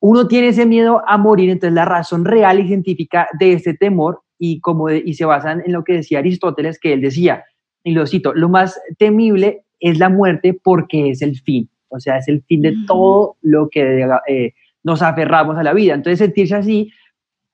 [0.00, 4.20] Uno tiene ese miedo a morir, entonces la razón real y científica de ese temor,
[4.38, 7.44] y, como de- y se basan en lo que decía Aristóteles, que él decía,
[7.82, 12.18] y lo cito, lo más temible es la muerte porque es el fin, o sea,
[12.18, 15.94] es el fin de todo lo que eh, nos aferramos a la vida.
[15.94, 16.92] Entonces, sentirse así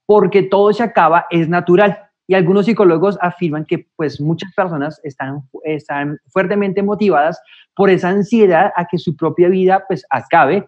[0.05, 1.99] porque todo se acaba es natural.
[2.25, 7.39] Y algunos psicólogos afirman que pues muchas personas están, están fuertemente motivadas
[7.75, 10.65] por esa ansiedad a que su propia vida pues acabe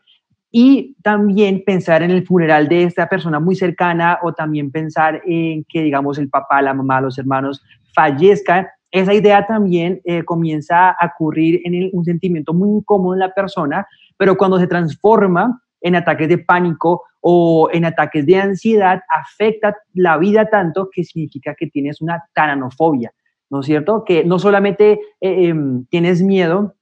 [0.52, 5.66] y también pensar en el funeral de esta persona muy cercana o también pensar en
[5.68, 8.68] que digamos el papá, la mamá, los hermanos fallezcan.
[8.92, 13.34] Esa idea también eh, comienza a ocurrir en el- un sentimiento muy incómodo en la
[13.34, 13.86] persona,
[14.18, 20.18] pero cuando se transforma en ataques de pánico o en ataques de ansiedad, afecta la
[20.18, 23.12] vida tanto que significa que tienes una tananofobia,
[23.50, 24.04] ¿no es cierto?
[24.06, 26.76] Que no solamente eh, em, tienes miedo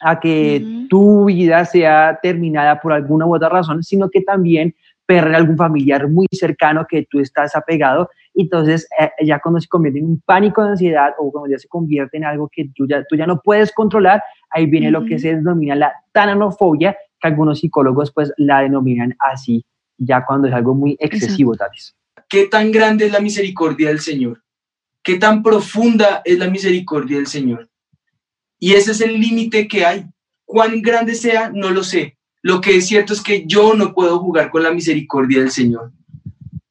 [0.00, 4.74] a que tu vida sea terminada por alguna u otra razón, sino que también
[5.06, 9.98] perder algún familiar muy cercano que tú estás apegado entonces eh, ya cuando se convierte
[9.98, 13.04] en un pánico de ansiedad o cuando ya se convierte en algo que tú ya,
[13.04, 17.60] tú ya no puedes controlar, ahí viene lo que se denomina la tananofobia, que algunos
[17.60, 19.64] psicólogos pues la denominan así,
[19.98, 21.94] ya cuando es algo muy excesivo, vez.
[22.28, 24.42] ¿Qué tan grande es la misericordia del Señor?
[25.02, 27.68] ¿Qué tan profunda es la misericordia del Señor?
[28.58, 30.06] Y ese es el límite que hay.
[30.44, 32.16] Cuán grande sea, no lo sé.
[32.42, 35.92] Lo que es cierto es que yo no puedo jugar con la misericordia del Señor.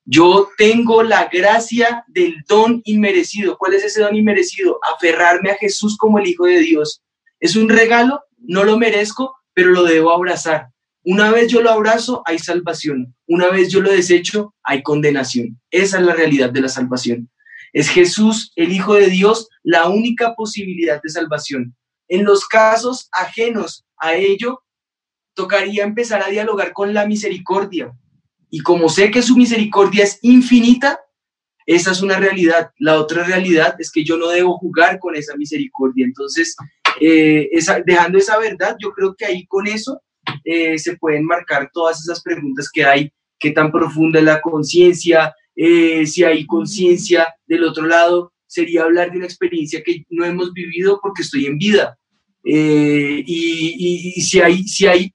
[0.04, 3.58] Yo tengo la gracia del don inmerecido.
[3.58, 4.80] ¿Cuál es ese don inmerecido?
[4.94, 7.02] Aferrarme a Jesús como el Hijo de Dios.
[7.40, 10.68] Es un regalo, no lo merezco, pero lo debo abrazar.
[11.04, 13.16] Una vez yo lo abrazo, hay salvación.
[13.26, 15.60] Una vez yo lo desecho, hay condenación.
[15.72, 17.30] Esa es la realidad de la salvación.
[17.72, 21.74] Es Jesús, el Hijo de Dios, la única posibilidad de salvación.
[22.10, 24.62] En los casos ajenos a ello,
[25.34, 27.92] tocaría empezar a dialogar con la misericordia.
[28.50, 31.00] Y como sé que su misericordia es infinita,
[31.66, 32.72] esa es una realidad.
[32.80, 36.06] La otra realidad es que yo no debo jugar con esa misericordia.
[36.06, 36.56] Entonces,
[37.00, 37.50] eh,
[37.86, 40.02] dejando esa verdad, yo creo que ahí con eso
[40.44, 45.34] eh, se pueden marcar todas esas preguntas que hay, qué tan profunda es la conciencia,
[45.56, 50.54] eh, si hay conciencia del otro lado, sería hablar de una experiencia que no hemos
[50.54, 51.98] vivido porque estoy en vida.
[52.44, 55.12] Eh, y, si hay, si hay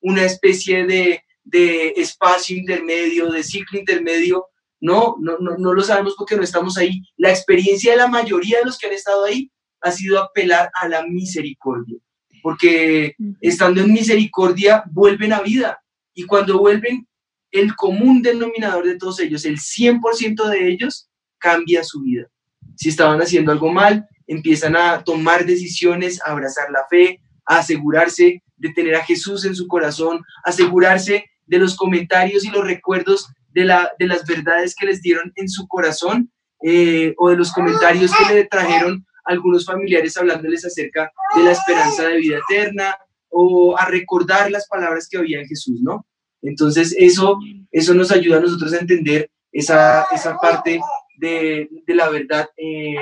[0.00, 4.46] una especie de, de, espacio intermedio, de ciclo intermedio,
[4.80, 7.02] no, no, no, no lo sabemos porque no estamos ahí.
[7.16, 10.88] La experiencia de la mayoría de los que han estado ahí ha sido apelar a
[10.88, 11.98] la misericordia
[12.46, 15.82] porque estando en misericordia vuelven a vida
[16.14, 17.04] y cuando vuelven,
[17.50, 21.08] el común denominador de todos ellos, el 100% de ellos,
[21.38, 22.28] cambia su vida.
[22.76, 28.42] Si estaban haciendo algo mal, empiezan a tomar decisiones, a abrazar la fe, a asegurarse
[28.56, 33.64] de tener a Jesús en su corazón, asegurarse de los comentarios y los recuerdos de,
[33.64, 36.30] la, de las verdades que les dieron en su corazón
[36.62, 42.04] eh, o de los comentarios que le trajeron algunos familiares hablándoles acerca de la esperanza
[42.04, 42.96] de vida eterna
[43.28, 46.06] o a recordar las palabras que había en Jesús, ¿no?
[46.42, 47.38] Entonces eso,
[47.72, 50.80] eso nos ayuda a nosotros a entender esa, esa parte
[51.18, 52.96] de, de la verdad eh,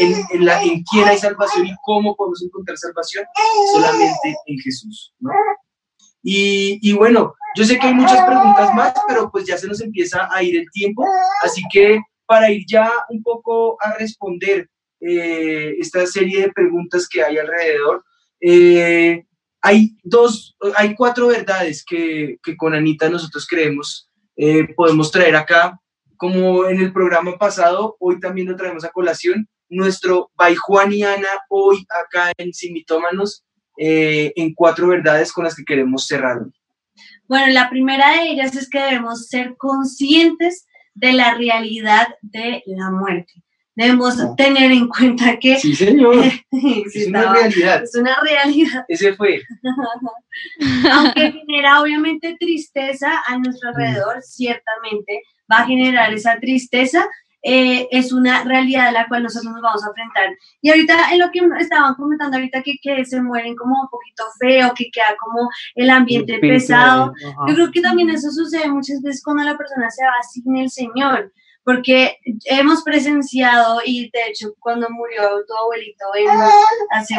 [0.00, 3.24] en, en, la, en quién hay salvación y cómo podemos encontrar salvación
[3.72, 5.30] solamente en Jesús, ¿no?
[6.22, 9.80] Y, y, bueno, yo sé que hay muchas preguntas más, pero pues ya se nos
[9.80, 11.04] empieza a ir el tiempo,
[11.42, 14.68] así que para ir ya un poco a responder
[15.00, 18.04] eh, esta serie de preguntas que hay alrededor.
[18.40, 19.24] Eh,
[19.60, 25.80] hay dos, hay cuatro verdades que, que con Anita nosotros creemos eh, podemos traer acá.
[26.16, 29.48] Como en el programa pasado, hoy también lo traemos a colación.
[29.68, 33.44] Nuestro By Juan y Ana, hoy acá en Simitómanos,
[33.76, 36.38] en cuatro verdades con las que queremos cerrar.
[37.28, 42.90] Bueno, la primera de ellas es que debemos ser conscientes de la realidad de la
[42.90, 43.44] muerte
[43.76, 45.58] debemos tener en cuenta que...
[45.58, 46.16] Sí, señor.
[46.50, 47.82] es una realidad.
[47.84, 48.84] Es una realidad.
[48.88, 49.42] Ese fue.
[50.90, 57.08] Aunque genera obviamente tristeza a nuestro alrededor, ciertamente va a generar esa tristeza.
[57.42, 60.36] Eh, es una realidad a la cual nosotros nos vamos a enfrentar.
[60.60, 64.24] Y ahorita en lo que estaban comentando ahorita que, que se mueren como un poquito
[64.40, 67.12] feo, que queda como el ambiente pesado.
[67.46, 70.70] Yo creo que también eso sucede muchas veces cuando la persona se va sin el
[70.70, 71.32] Señor
[71.66, 76.04] porque hemos presenciado y de hecho cuando murió tu abuelito
[76.92, 77.16] hace,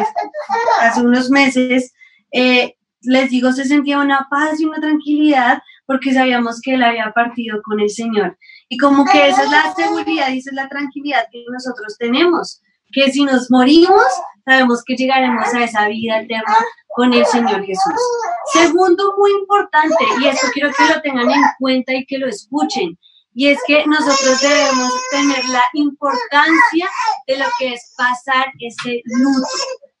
[0.80, 1.92] hace, unos meses,
[2.32, 7.10] eh, les digo, se sentía una paz y una tranquilidad porque sabíamos que él había
[7.12, 8.36] partido con el Señor.
[8.68, 12.60] Y como que esa es la seguridad y esa es la tranquilidad que nosotros tenemos,
[12.92, 14.04] que si nos morimos,
[14.44, 16.58] sabemos que llegaremos a esa vida eterna
[16.94, 17.94] con el Señor Jesús.
[18.52, 22.98] Segundo, muy importante, y esto quiero que lo tengan en cuenta y que lo escuchen,
[23.32, 26.86] y es que nosotros debemos tener la importancia
[27.26, 29.48] de lo que es pasar ese luto.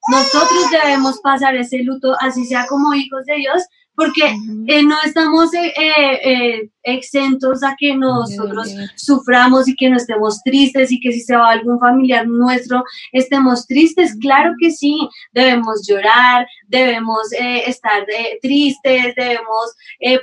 [0.08, 3.62] Nosotros debemos pasar ese luto, así sea como hijos de Dios,
[3.98, 4.32] porque
[4.68, 10.92] eh, no estamos eh, eh, exentos a que nosotros suframos y que no estemos tristes
[10.92, 14.16] y que si se va algún familiar nuestro estemos tristes.
[14.20, 14.96] Claro que sí,
[15.32, 17.26] debemos llorar, debemos
[17.66, 18.06] estar
[18.40, 19.74] tristes, debemos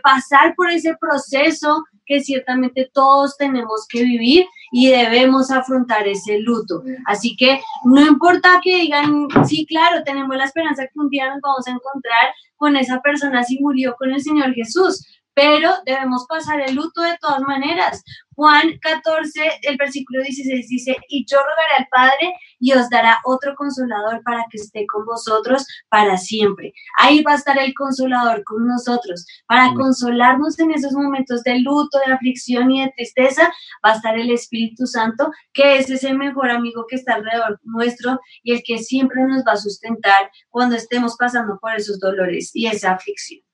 [0.02, 6.84] pasar por ese proceso que ciertamente todos tenemos que vivir y debemos afrontar ese luto.
[7.06, 11.42] Así que no importa que digan, sí, claro, tenemos la esperanza que un día nos
[11.42, 16.62] vamos a encontrar con esa persona si murió con el Señor Jesús, pero debemos pasar
[16.62, 18.04] el luto de todas maneras.
[18.36, 23.56] Juan 14, el versículo 16 dice, y yo rogaré al Padre y os dará otro
[23.56, 26.74] consolador para que esté con vosotros para siempre.
[26.98, 31.98] Ahí va a estar el consolador con nosotros, para consolarnos en esos momentos de luto,
[32.06, 33.54] de aflicción y de tristeza,
[33.86, 38.20] va a estar el Espíritu Santo, que es ese mejor amigo que está alrededor nuestro
[38.44, 42.68] y el que siempre nos va a sustentar cuando estemos pasando por esos dolores y
[42.68, 43.45] esa aflicción.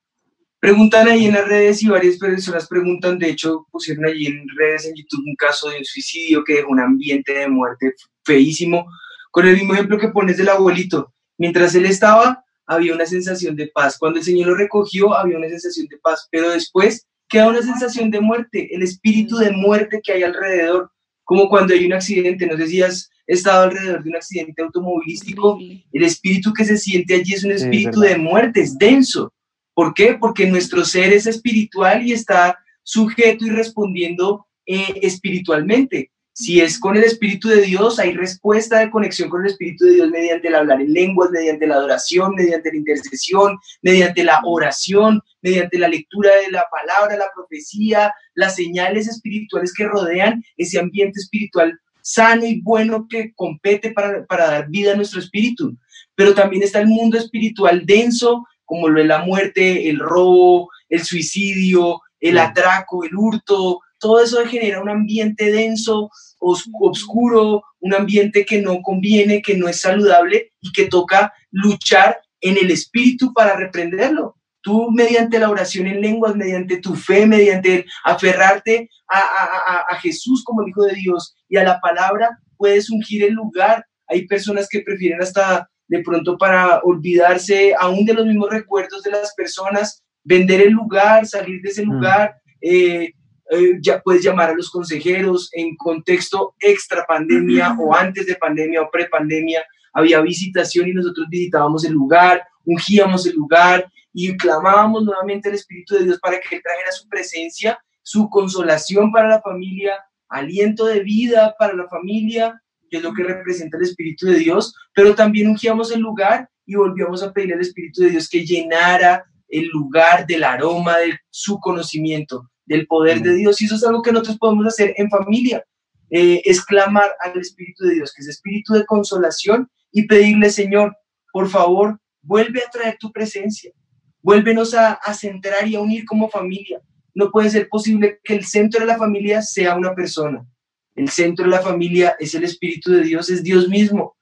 [0.62, 4.86] Preguntan ahí en las redes y varias personas preguntan, de hecho pusieron allí en redes
[4.86, 8.86] en YouTube un caso de un suicidio que dejó un ambiente de muerte feísimo,
[9.32, 11.12] con el mismo ejemplo que pones del abuelito.
[11.36, 13.98] Mientras él estaba, había una sensación de paz.
[13.98, 18.12] Cuando el Señor lo recogió, había una sensación de paz, pero después queda una sensación
[18.12, 20.92] de muerte, el espíritu de muerte que hay alrededor,
[21.24, 25.58] como cuando hay un accidente, no sé si has estado alrededor de un accidente automovilístico,
[25.58, 29.32] el espíritu que se siente allí es un espíritu de muerte, es denso
[29.74, 30.16] ¿Por qué?
[30.20, 36.10] Porque nuestro ser es espiritual y está sujeto y respondiendo eh, espiritualmente.
[36.34, 39.94] Si es con el Espíritu de Dios, hay respuesta de conexión con el Espíritu de
[39.94, 45.20] Dios mediante el hablar en lenguas, mediante la adoración, mediante la intercesión, mediante la oración,
[45.42, 51.20] mediante la lectura de la palabra, la profecía, las señales espirituales que rodean ese ambiente
[51.20, 55.76] espiritual sano y bueno que compete para, para dar vida a nuestro espíritu.
[56.14, 61.04] Pero también está el mundo espiritual denso, como lo de la muerte, el robo, el
[61.04, 66.08] suicidio, el atraco, el hurto, todo eso genera un ambiente denso,
[66.40, 72.56] oscuro, un ambiente que no conviene, que no es saludable y que toca luchar en
[72.56, 74.36] el espíritu para reprenderlo.
[74.62, 80.62] Tú mediante la oración en lenguas, mediante tu fe, mediante aferrarte a, a Jesús como
[80.62, 83.84] el Hijo de Dios y a la palabra, puedes ungir el lugar.
[84.08, 89.10] Hay personas que prefieren hasta de pronto para olvidarse aún de los mismos recuerdos de
[89.10, 91.92] las personas, vender el lugar, salir de ese mm.
[91.92, 93.12] lugar, eh,
[93.50, 98.80] eh, ya puedes llamar a los consejeros en contexto extra pandemia o antes de pandemia
[98.80, 99.62] o pre-pandemia,
[99.92, 105.96] había visitación y nosotros visitábamos el lugar, ungíamos el lugar y clamábamos nuevamente al Espíritu
[105.96, 109.92] de Dios para que Él trajera su presencia, su consolación para la familia,
[110.30, 112.61] aliento de vida para la familia
[112.92, 116.74] que es lo que representa el Espíritu de Dios, pero también ungíamos el lugar y
[116.74, 121.58] volvíamos a pedir al Espíritu de Dios que llenara el lugar del aroma de su
[121.58, 123.62] conocimiento, del poder de Dios.
[123.62, 125.64] Y eso es algo que nosotros podemos hacer en familia,
[126.10, 130.94] eh, es clamar al Espíritu de Dios, que es espíritu de consolación, y pedirle, Señor,
[131.32, 133.72] por favor, vuelve a traer tu presencia,
[134.20, 136.82] vuélvenos a, a centrar y a unir como familia.
[137.14, 140.46] No puede ser posible que el centro de la familia sea una persona.
[140.94, 144.16] El centro de la familia es el Espíritu de Dios, es Dios mismo.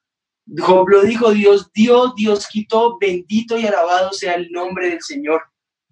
[0.58, 5.42] Job lo dijo, Dios dio, Dios quitó, bendito y alabado sea el nombre del Señor.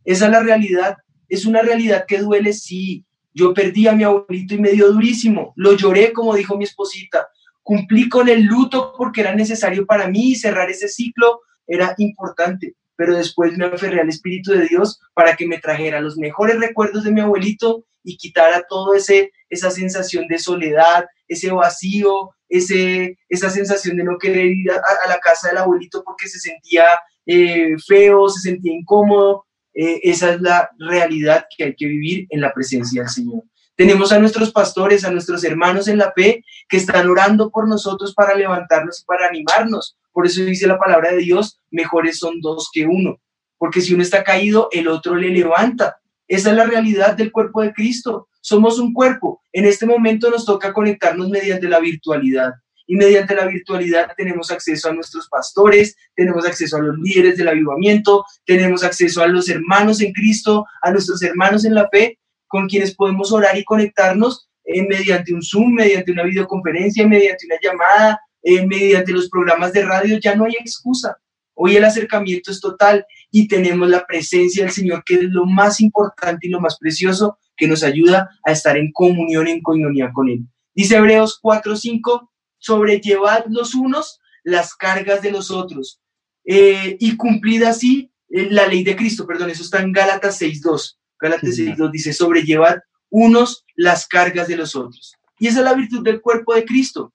[0.04, 0.96] Esa es la realidad.
[1.28, 3.04] Es una realidad que duele, sí.
[3.34, 5.52] Yo perdí a mi abuelito y me dio durísimo.
[5.56, 7.28] Lo lloré, como dijo mi esposita.
[7.62, 12.74] Cumplí con el luto porque era necesario para mí cerrar ese ciclo era importante.
[12.96, 17.04] Pero después me aferré al Espíritu de Dios para que me trajera los mejores recuerdos
[17.04, 23.50] de mi abuelito y quitara todo ese esa sensación de soledad, ese vacío, ese, esa
[23.50, 26.84] sensación de no querer ir a, la casa del abuelito porque se sentía
[27.26, 29.44] eh, feo, se sentía incómodo.
[29.74, 33.42] Eh, esa es la realidad que hay que vivir en la presencia del Señor.
[33.76, 38.12] Tenemos a nuestros pastores, a nuestros hermanos en la fe que están orando por nosotros
[38.12, 39.96] para levantarnos y para animarnos.
[40.10, 43.20] Por eso dice la palabra de Dios, mejores son dos que uno.
[43.56, 46.00] Porque si uno está caído, el otro le levanta.
[46.28, 48.28] Esa es la realidad del cuerpo de Cristo.
[48.40, 49.42] Somos un cuerpo.
[49.52, 52.52] En este momento nos toca conectarnos mediante la virtualidad.
[52.86, 57.48] Y mediante la virtualidad tenemos acceso a nuestros pastores, tenemos acceso a los líderes del
[57.48, 62.66] avivamiento, tenemos acceso a los hermanos en Cristo, a nuestros hermanos en la fe, con
[62.66, 68.20] quienes podemos orar y conectarnos eh, mediante un Zoom, mediante una videoconferencia, mediante una llamada,
[68.42, 70.18] eh, mediante los programas de radio.
[70.18, 71.16] Ya no hay excusa.
[71.54, 75.80] Hoy el acercamiento es total y tenemos la presencia del Señor, que es lo más
[75.80, 80.28] importante y lo más precioso, que nos ayuda a estar en comunión, en coinonía con
[80.28, 80.46] Él.
[80.74, 86.00] Dice Hebreos 4:5, sobrellevad los unos las cargas de los otros
[86.44, 90.98] eh, y cumplid así eh, la ley de Cristo, perdón, eso está en Gálatas 6:2.
[91.20, 92.78] Gálatas 6:2 dice, sobrellevad
[93.10, 95.14] unos las cargas de los otros.
[95.38, 97.12] Y esa es la virtud del cuerpo de Cristo.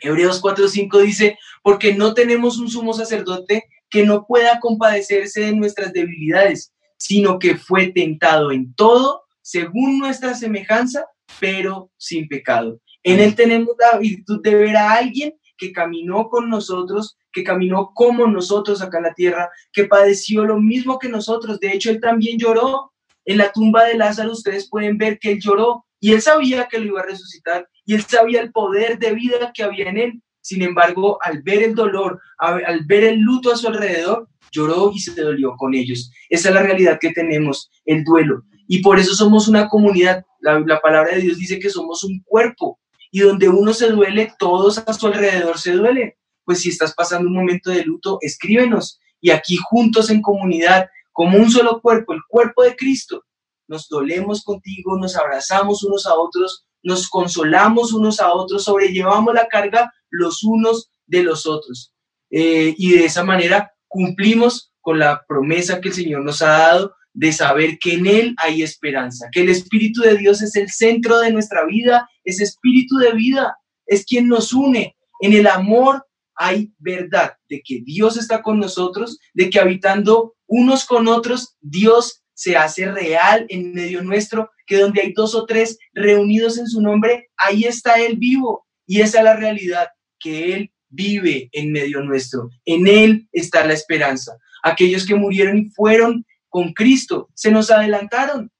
[0.00, 5.92] Hebreos 4:5 dice, porque no tenemos un sumo sacerdote que no pueda compadecerse de nuestras
[5.92, 11.06] debilidades, sino que fue tentado en todo según nuestra semejanza,
[11.40, 12.80] pero sin pecado.
[13.02, 17.92] En él tenemos la virtud de ver a alguien que caminó con nosotros, que caminó
[17.94, 21.58] como nosotros acá en la tierra, que padeció lo mismo que nosotros.
[21.60, 22.92] De hecho, él también lloró
[23.26, 26.78] En la tumba de Lázaro ustedes pueden ver que él lloró y él sabía que
[26.78, 30.22] lo iba a resucitar y él sabía el poder de vida que había en él.
[30.40, 34.98] Sin embargo, al ver el dolor, al ver el luto a su alrededor, lloró y
[34.98, 36.10] se dolió con ellos.
[36.28, 38.42] Esa es la realidad que tenemos, el duelo.
[38.66, 40.24] Y por eso somos una comunidad.
[40.40, 42.80] La, la palabra de Dios dice que somos un cuerpo
[43.10, 46.14] y donde uno se duele, todos a su alrededor se duelen.
[46.44, 51.38] Pues si estás pasando un momento de luto, escríbenos y aquí juntos en comunidad, como
[51.38, 53.24] un solo cuerpo, el cuerpo de Cristo,
[53.68, 59.48] nos dolemos contigo, nos abrazamos unos a otros, nos consolamos unos a otros, sobrellevamos la
[59.48, 61.94] carga los unos de los otros.
[62.30, 66.94] Eh, y de esa manera cumplimos con la promesa que el Señor nos ha dado
[67.12, 71.18] de saber que en Él hay esperanza, que el Espíritu de Dios es el centro
[71.18, 73.56] de nuestra vida, es Espíritu de vida,
[73.86, 74.96] es quien nos une.
[75.20, 76.06] En el amor
[76.36, 82.22] hay verdad de que Dios está con nosotros, de que habitando unos con otros, Dios
[82.32, 86.80] se hace real en medio nuestro, que donde hay dos o tres reunidos en su
[86.80, 88.68] nombre, ahí está Él vivo.
[88.86, 89.88] Y esa es la realidad,
[90.20, 92.50] que Él vive en medio nuestro.
[92.64, 94.38] En Él está la esperanza.
[94.62, 98.52] Aquellos que murieron y fueron con Cristo se nos adelantaron.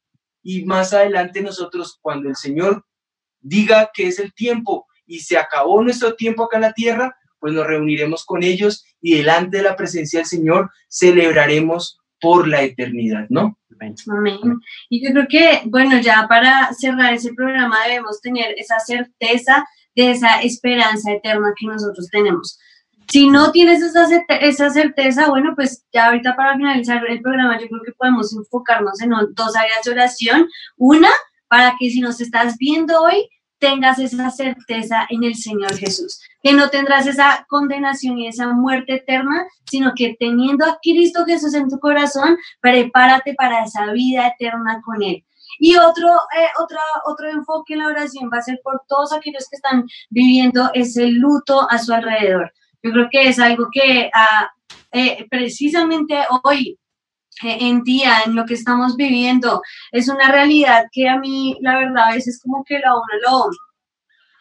[0.43, 2.85] Y más adelante nosotros, cuando el Señor
[3.41, 7.55] diga que es el tiempo y se acabó nuestro tiempo acá en la tierra, pues
[7.55, 13.27] nos reuniremos con ellos y delante de la presencia del Señor celebraremos por la eternidad,
[13.29, 13.57] ¿no?
[14.09, 14.37] Amén.
[14.89, 19.65] Y yo creo que, bueno, ya para cerrar ese programa debemos tener esa certeza
[19.95, 22.59] de esa esperanza eterna que nosotros tenemos.
[23.09, 24.07] Si no tienes esa,
[24.41, 29.01] esa certeza, bueno, pues ya ahorita para finalizar el programa yo creo que podemos enfocarnos
[29.01, 30.49] en dos áreas de oración.
[30.77, 31.11] Una,
[31.49, 33.29] para que si nos estás viendo hoy,
[33.61, 38.95] tengas esa certeza en el Señor Jesús, que no tendrás esa condenación y esa muerte
[38.95, 44.81] eterna, sino que teniendo a Cristo Jesús en tu corazón, prepárate para esa vida eterna
[44.85, 45.25] con Él.
[45.59, 49.47] Y otro, eh, otro, otro enfoque en la oración va a ser por todos aquellos
[49.49, 52.53] que están viviendo ese luto a su alrededor.
[52.83, 54.51] Yo creo que es algo que ah,
[54.93, 56.79] eh, precisamente hoy
[57.43, 59.63] en día, en lo que estamos viviendo,
[59.93, 63.51] es una realidad que a mí, la verdad, a veces como que a uno lo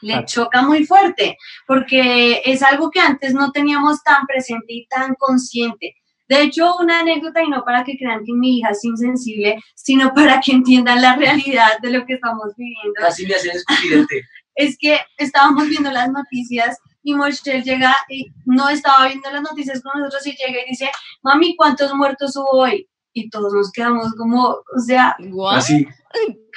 [0.01, 1.37] le choca muy fuerte,
[1.67, 5.95] porque es algo que antes no teníamos tan presente y tan consciente.
[6.27, 10.13] De hecho, una anécdota, y no para que crean que mi hija es insensible, sino
[10.15, 12.93] para que entiendan la realidad de lo que estamos viviendo.
[12.95, 13.51] Casi me hacen
[14.55, 19.82] es que estábamos viendo las noticias y Mochel llega y no estaba viendo las noticias
[19.82, 20.91] con nosotros y llega y dice,
[21.22, 22.88] mami, ¿cuántos muertos hubo hoy?
[23.14, 25.16] Y todos nos quedamos como, o sea,
[25.52, 25.88] así.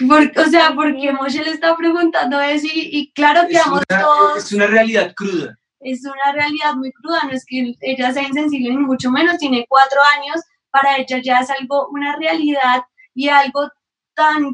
[0.01, 4.39] o sea, porque Moshe le está preguntando eso y, claro que vamos todos.
[4.39, 5.57] Es una realidad cruda.
[5.81, 9.67] Es una realidad muy cruda, no es que ella sea insensible ni mucho menos, tiene
[9.69, 10.41] cuatro años,
[10.71, 12.83] para ella ya es algo, una realidad
[13.15, 13.69] y algo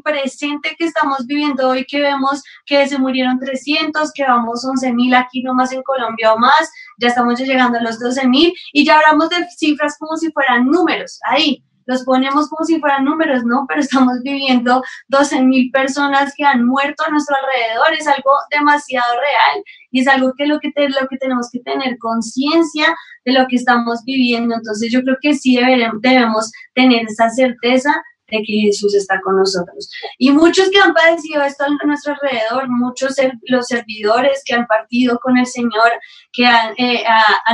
[0.03, 5.13] presente que estamos viviendo hoy, que vemos que se murieron 300, que vamos 11 mil
[5.13, 8.97] aquí nomás en Colombia o más, ya estamos llegando a los 12 mil y ya
[8.97, 11.63] hablamos de cifras como si fueran números ahí.
[11.85, 13.65] Los ponemos como si fueran números, ¿no?
[13.67, 17.93] Pero estamos viviendo 12 mil personas que han muerto a nuestro alrededor.
[17.97, 21.97] Es algo demasiado real y es algo que lo que, lo que tenemos que tener
[21.97, 22.95] conciencia
[23.25, 24.53] de lo que estamos viviendo.
[24.53, 25.57] Entonces yo creo que sí
[26.01, 29.89] debemos tener esa certeza de que Jesús está con nosotros.
[30.17, 35.19] Y muchos que han padecido esto a nuestro alrededor, muchos los servidores que han partido
[35.21, 35.91] con el Señor,
[36.33, 36.45] que
[36.77, 37.03] eh,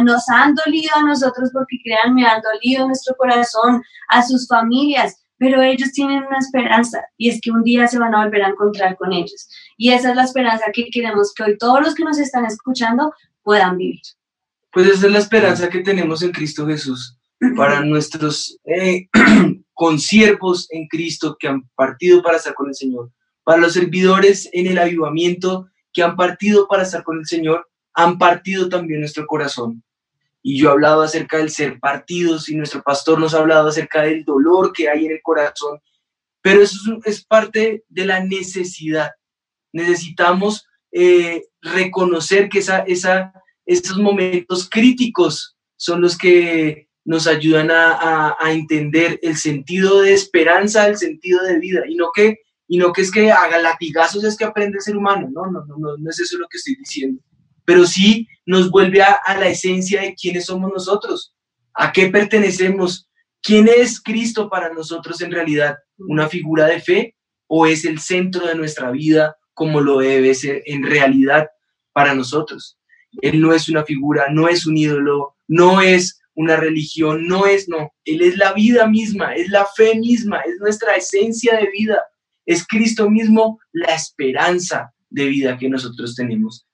[0.04, 5.62] nos han dolido a nosotros, porque créanme, han dolido nuestro corazón, a sus familias, pero
[5.62, 8.96] ellos tienen una esperanza y es que un día se van a volver a encontrar
[8.98, 9.50] con ellos.
[9.78, 13.14] Y esa es la esperanza que queremos que hoy todos los que nos están escuchando
[13.44, 14.02] puedan vivir.
[14.72, 17.18] Pues esa es la esperanza que tenemos en Cristo Jesús
[17.56, 19.08] para nuestros eh,
[19.76, 23.12] consiervos en Cristo que han partido para estar con el Señor,
[23.44, 28.18] para los servidores en el avivamiento que han partido para estar con el Señor, han
[28.18, 29.84] partido también nuestro corazón.
[30.42, 34.04] Y yo he hablado acerca del ser partidos y nuestro pastor nos ha hablado acerca
[34.04, 35.80] del dolor que hay en el corazón,
[36.42, 39.12] pero eso es, parte de la necesidad.
[39.74, 43.34] Necesitamos eh, reconocer que esa, esa,
[43.66, 50.98] esos momentos críticos son los que nos ayudan a, entender el sentido de esperanza, el
[50.98, 54.44] sentido de vida, y no que, y no que es que haga latigazos es que
[54.44, 57.22] aprende el ser humano, no, no, no, no, no es eso lo que estoy diciendo,
[57.64, 61.36] pero sí nos vuelve a, a la esencia de quiénes somos nosotros,
[61.76, 63.08] a qué pertenecemos,
[63.42, 67.16] quién es Cristo para nosotros en realidad, una figura de fe
[67.48, 71.48] o es el centro de nuestra vida como lo debe ser en realidad
[71.94, 72.78] para nosotros.
[73.22, 77.68] Él no es una figura, no es un ídolo, no es una religión, no es,
[77.68, 82.02] no, Él es la vida misma, es la fe misma, es nuestra esencia de vida,
[82.46, 86.68] es Cristo mismo la esperanza de vida que nosotros tenemos.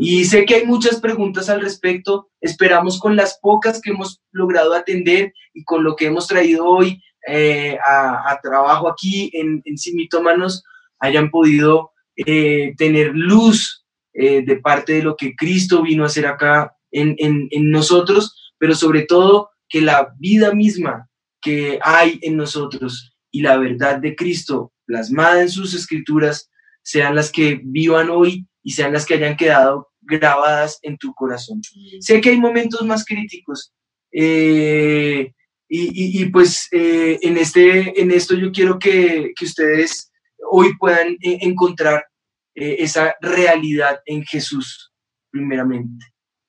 [0.00, 4.74] Y sé que hay muchas preguntas al respecto, esperamos con las pocas que hemos logrado
[4.74, 10.64] atender y con lo que hemos traído hoy eh, a, trabajo aquí en, en Simitómanos
[10.98, 16.26] hayan podido eh, tener luz eh, de parte de lo que Cristo vino a hacer
[16.26, 21.08] acá en, en, nosotros, pero sobre todo que la vida misma
[21.40, 26.50] que hay en nosotros y la verdad de Cristo plasmada en sus escrituras
[26.82, 31.60] sean las que vivan hoy y sean las que hayan quedado grabadas en tu corazón.
[32.00, 33.72] Sé que hay momentos más críticos
[34.10, 35.32] eh,
[35.68, 40.10] y, y, pues en, este, en esto yo quiero que, que ustedes
[40.50, 42.04] hoy puedan encontrar
[42.54, 44.92] eh, esa realidad en Jesús,
[45.30, 46.06] primeramente,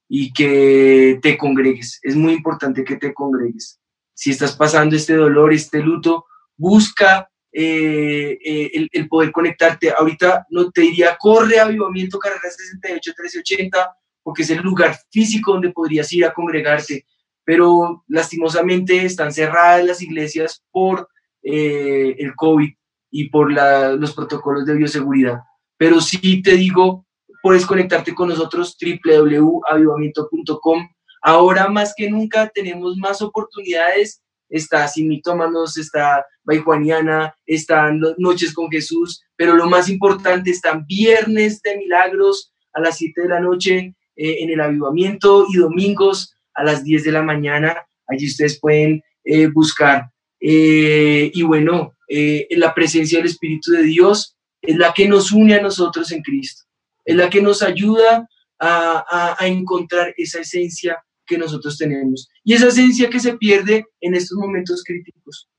[0.10, 2.00] y que te congregues.
[2.04, 3.80] Es muy importante que te congregues.
[4.14, 6.26] Si estás pasando este dolor, este luto,
[6.58, 9.94] busca eh, eh, el, poder conectarte.
[9.98, 15.54] Ahorita no te diría, corre a Avivamiento Carrera 68 1380, porque es el lugar físico
[15.54, 17.06] donde podrías ir a congregarte,
[17.46, 21.08] pero lastimosamente están cerradas las iglesias por
[21.42, 22.70] el COVID
[23.12, 25.40] y por los protocolos de bioseguridad
[25.80, 27.06] pero sí te digo,
[27.42, 30.90] puedes conectarte con nosotros www.avivamiento.com.
[31.22, 34.22] Ahora más que nunca tenemos más oportunidades.
[34.50, 41.78] Está Simitómanos, está Baijuaniana, están Noches con Jesús, pero lo más importante están viernes de
[41.78, 46.84] milagros a las 7 de la noche eh, en el avivamiento y domingos a las
[46.84, 47.86] 10 de la mañana.
[48.08, 50.10] Allí ustedes pueden eh, buscar.
[50.42, 55.54] Eh, y bueno, en la presencia del Espíritu de Dios es la que nos une
[55.54, 56.64] a nosotros en Cristo,
[57.10, 58.30] es la que nos ayuda
[58.60, 62.30] a, encontrar esa esencia que nosotros tenemos.
[62.44, 65.50] Y esa esencia que se pierde en estos momentos críticos.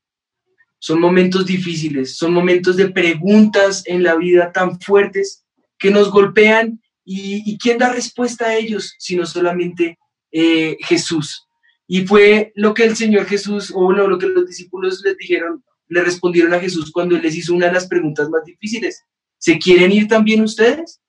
[0.79, 5.43] Son momentos difíciles, son momentos de preguntas en la vida tan fuertes
[5.77, 9.99] que nos golpean y, quién da respuesta a ellos, sino solamente
[10.31, 11.47] eh, Jesús.
[11.85, 16.01] Y fue lo que el Señor Jesús, o lo que los discípulos les dijeron le
[16.01, 19.03] respondieron a Jesús cuando él les hizo una de las preguntas más difíciles.
[19.37, 21.01] ¿Se quieren ir también ustedes?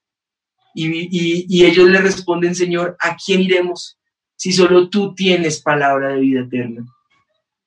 [0.75, 3.99] Y, ellos le responden, Señor, ¿a quién iremos
[4.37, 6.85] si solo tú tienes palabra de vida eterna?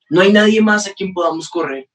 [0.09, 1.89] No hay nadie más a quien podamos correr.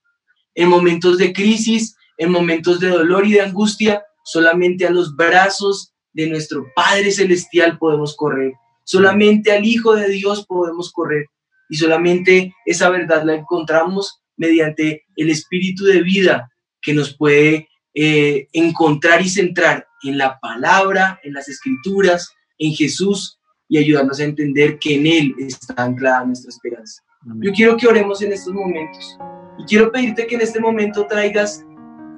[0.54, 5.92] En momentos de crisis, en momentos de dolor y de angustia, solamente a los brazos
[6.12, 8.52] de nuestro Padre Celestial podemos correr.
[8.84, 11.26] Solamente al Hijo de Dios podemos correr.
[11.68, 16.50] Y solamente esa verdad la encontramos mediante el espíritu de vida
[16.82, 23.38] que nos puede eh, encontrar y centrar en la palabra, en las escrituras, en Jesús
[23.68, 27.02] y ayudarnos a entender que en Él está anclada nuestra esperanza.
[27.40, 29.18] Yo quiero que oremos en estos momentos
[29.58, 31.64] y quiero pedirte que en este momento traigas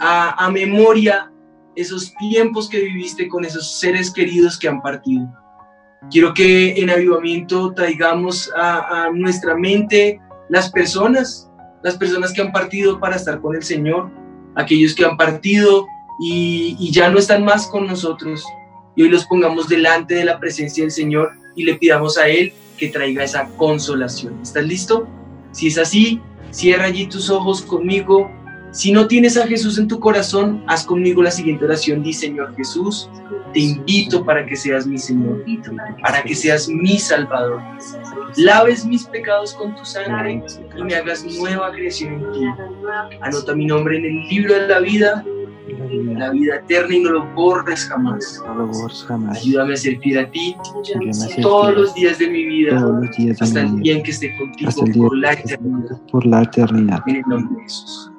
[0.01, 1.31] a, memoria
[1.77, 5.29] esos tiempos que viviste con esos seres queridos que han partido.
[6.11, 11.49] Quiero que en avivamiento traigamos a, a nuestra mente las personas
[11.83, 14.11] las personas que han partido para estar con el Señor,
[14.55, 15.87] aquellos que han partido
[16.21, 18.45] y, ya no están más con nosotros.
[18.95, 22.53] Y hoy los pongamos delante de la presencia del Señor y le pidamos a Él
[22.77, 24.39] que traiga esa consolación.
[24.43, 25.09] ¿Estás listo?
[25.53, 28.31] Si es así, cierra allí tus ojos conmigo.
[28.73, 32.03] Si no tienes a Jesús en tu corazón, haz conmigo la siguiente oración.
[32.03, 33.09] Di, Señor Jesús,
[33.53, 35.45] te invito para que seas mi Señor,
[36.03, 37.61] para que seas mi Salvador.
[38.37, 40.43] Laves mis pecados con tu sangre
[40.77, 42.47] y me hagas nueva creación en ti.
[43.21, 45.25] Anota mi nombre en el libro de la vida,
[46.17, 48.43] la vida eterna y no lo borres jamás.
[49.31, 50.57] Ayúdame a ser fiel a ti
[51.41, 52.83] todos los días de mi vida,
[53.41, 56.01] hasta el día en que esté contigo por la eternidad.
[56.11, 57.03] Por la eternidad.
[57.07, 58.13] En el nombre de Jesús.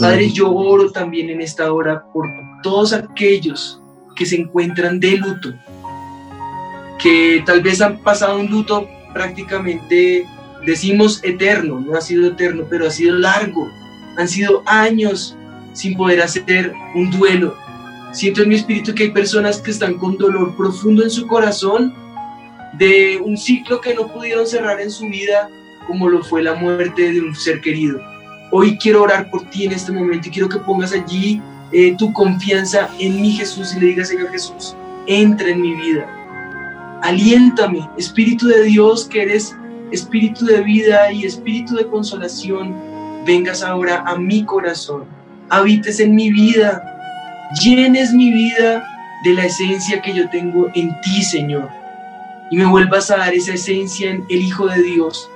[0.00, 2.26] Padre, yo oro también en esta hora por
[2.62, 3.82] todos aquellos
[4.16, 5.50] que se encuentran de luto,
[7.00, 8.88] que tal vez han pasado un luto
[9.18, 10.28] prácticamente,
[10.64, 13.68] decimos eterno, no ha sido eterno, pero ha sido largo,
[14.16, 15.36] han sido años
[15.72, 17.56] sin poder hacer un duelo.
[18.12, 21.92] Siento en mi espíritu que hay personas que están con dolor profundo en su corazón
[22.74, 25.50] de un ciclo que no pudieron cerrar en su vida,
[25.88, 28.00] como lo fue la muerte de un ser querido.
[28.52, 31.42] Hoy quiero orar por ti en este momento y quiero que pongas allí
[31.72, 34.76] eh, tu confianza en mi Jesús y le digas, Señor Jesús,
[35.08, 36.17] entra en mi vida.
[37.02, 39.56] Aliéntame, Espíritu de Dios, que eres
[39.92, 42.74] Espíritu de vida y Espíritu de consolación,
[43.24, 45.04] vengas ahora a mi corazón,
[45.48, 46.82] habites en mi vida,
[47.62, 48.86] llenes mi vida
[49.24, 51.68] de la esencia que yo tengo en ti, Señor,
[52.50, 55.30] y me vuelvas a dar esa esencia en el Hijo de Dios,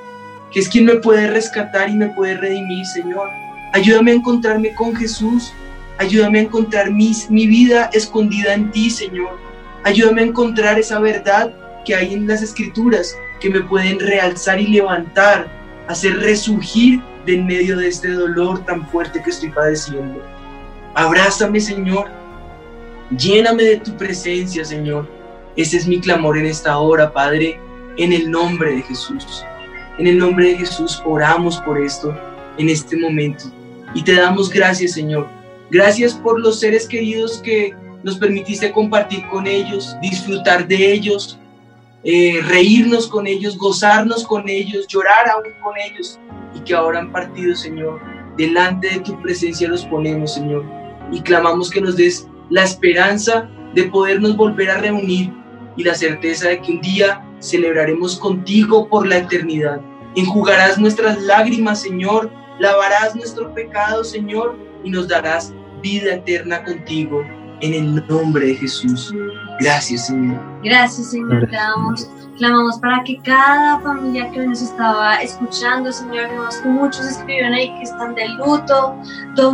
[0.50, 3.28] que es quien me puede rescatar y me puede redimir, Señor.
[3.72, 5.52] Ayúdame a encontrarme con Jesús.
[5.98, 9.51] Ayúdame a encontrar mi, mi vida escondida en ti, Señor.
[9.84, 11.52] Ayúdame a encontrar esa verdad
[11.84, 15.48] que hay en las escrituras que me pueden realzar y levantar,
[15.88, 20.22] hacer resurgir de en medio de este dolor tan fuerte que estoy padeciendo.
[20.94, 22.06] Abrázame, Señor.
[23.16, 25.08] Lléname de tu presencia, Señor.
[25.56, 27.58] Ese es mi clamor en esta hora, Padre,
[27.96, 29.44] en el nombre de Jesús.
[29.98, 32.16] En el nombre de Jesús oramos por esto
[32.58, 33.44] en este momento.
[33.94, 35.28] Y te damos gracias, Señor.
[35.70, 41.38] Gracias por los seres queridos que nos permitiste compartir con ellos, disfrutar de ellos,
[42.04, 46.18] eh, reírnos con ellos, gozarnos con ellos, llorar aún con ellos
[46.54, 48.00] y que ahora han partido, Señor.
[48.36, 50.64] Delante de tu presencia los ponemos, Señor,
[51.12, 55.32] y clamamos que nos des la esperanza de podernos volver a reunir
[55.76, 59.80] y la certeza de que un día celebraremos contigo por la eternidad.
[60.16, 67.24] Enjugarás nuestras lágrimas, Señor, lavarás nuestro pecado, Señor, y nos darás vida eterna contigo
[67.62, 69.14] en el nombre de Jesús.
[69.60, 70.40] Gracias, Señor.
[70.62, 71.46] Gracias, Señor.
[71.48, 72.06] Te damos
[72.38, 77.72] Clamamos para que cada familia que nos estaba escuchando, Señor, vemos que muchos escribieron ahí
[77.76, 78.96] que están de luto,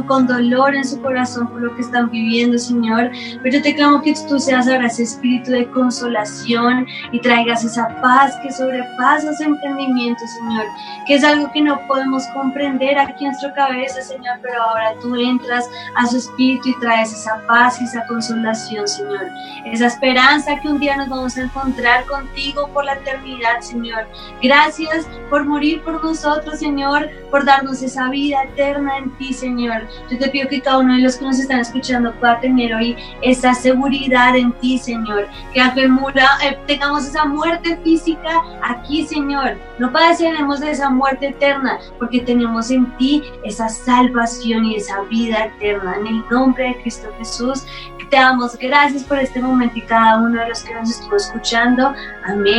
[0.06, 3.10] con dolor en su corazón por lo que están viviendo, Señor.
[3.42, 7.88] Pero yo te clamo que tú seas ahora ese espíritu de consolación y traigas esa
[8.00, 10.66] paz que sobrepasa ese entendimiento, Señor,
[11.06, 15.14] que es algo que no podemos comprender aquí en nuestra cabeza, Señor, pero ahora tú
[15.16, 19.28] entras a su espíritu y traes esa paz y esa consolación, Señor.
[19.64, 24.06] Esa esperanza que un día nos vamos a encontrar contigo por la eternidad, Señor.
[24.40, 29.82] Gracias por morir por nosotros, Señor, por darnos esa vida eterna en ti, Señor.
[30.08, 32.96] Yo te pido que cada uno de los que nos están escuchando pueda tener hoy
[33.20, 35.26] esa seguridad en ti, Señor.
[35.52, 39.56] Que eh, tengamos esa muerte física aquí, Señor.
[39.80, 45.46] No padeceremos de esa muerte eterna, porque tenemos en ti esa salvación y esa vida
[45.46, 45.96] eterna.
[45.98, 47.64] En el nombre de Cristo Jesús,
[48.10, 51.92] te damos gracias por este momento y cada uno de los que nos estuvo escuchando.
[52.24, 52.57] Amén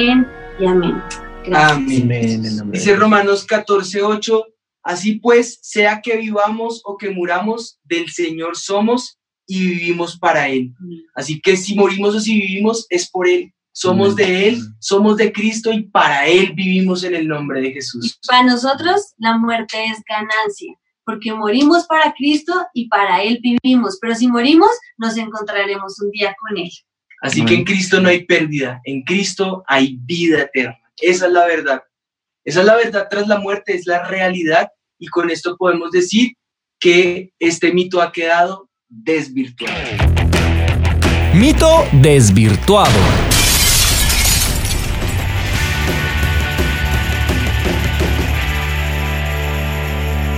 [0.59, 1.01] y amén.
[1.53, 2.71] Amén.
[2.71, 4.45] Dice Romanos 14, 8.
[4.83, 10.73] Así pues, sea que vivamos o que muramos, del Señor somos y vivimos para Él.
[11.15, 13.53] Así que si morimos o si vivimos, es por Él.
[13.71, 18.19] Somos de Él, somos de Cristo y para Él vivimos en el nombre de Jesús.
[18.27, 20.73] para nosotros la muerte es ganancia
[21.05, 26.35] porque morimos para Cristo y para Él vivimos, pero si morimos, nos encontraremos un día
[26.39, 26.69] con Él.
[27.21, 30.79] Así que en Cristo no hay pérdida, en Cristo hay vida eterna.
[31.01, 31.81] Esa es la verdad.
[32.45, 36.33] Esa es la verdad tras la muerte, es la realidad y con esto podemos decir
[36.79, 39.75] que este mito ha quedado desvirtuado.
[41.33, 42.89] Mito desvirtuado.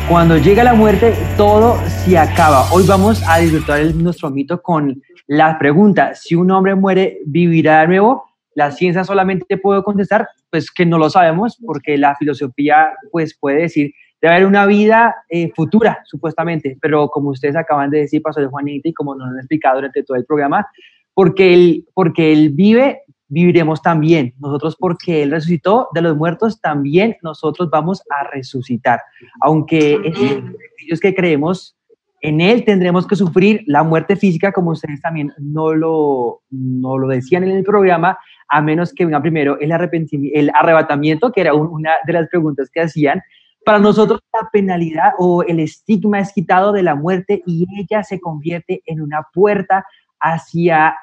[0.09, 2.69] Cuando llega la muerte, todo se acaba.
[2.73, 7.87] Hoy vamos a disfrutar nuestro mito con la pregunta, si un hombre muere, ¿vivirá de
[7.87, 8.25] nuevo?
[8.55, 13.61] La ciencia solamente puede contestar, pues que no lo sabemos, porque la filosofía pues puede
[13.61, 18.49] decir, debe haber una vida eh, futura, supuestamente, pero como ustedes acaban de decir, Pastor
[18.49, 20.67] Juanita, y como nos han explicado durante todo el programa,
[21.13, 23.01] porque él, porque él vive,
[23.31, 24.33] viviremos también.
[24.39, 28.99] Nosotros porque Él resucitó de los muertos, también nosotros vamos a resucitar.
[29.39, 31.77] Aunque aquellos que creemos
[32.21, 37.07] en Él tendremos que sufrir la muerte física, como ustedes también no lo, no lo
[37.07, 38.17] decían en el programa,
[38.47, 42.69] a menos que venga primero el, arrepentimiento, el arrebatamiento, que era una de las preguntas
[42.71, 43.21] que hacían.
[43.65, 48.19] Para nosotros la penalidad o el estigma es quitado de la muerte y ella se
[48.19, 49.85] convierte en una puerta
[50.19, 50.95] hacia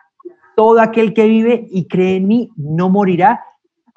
[0.56, 3.44] todo aquel que vive y cree en mí no morirá,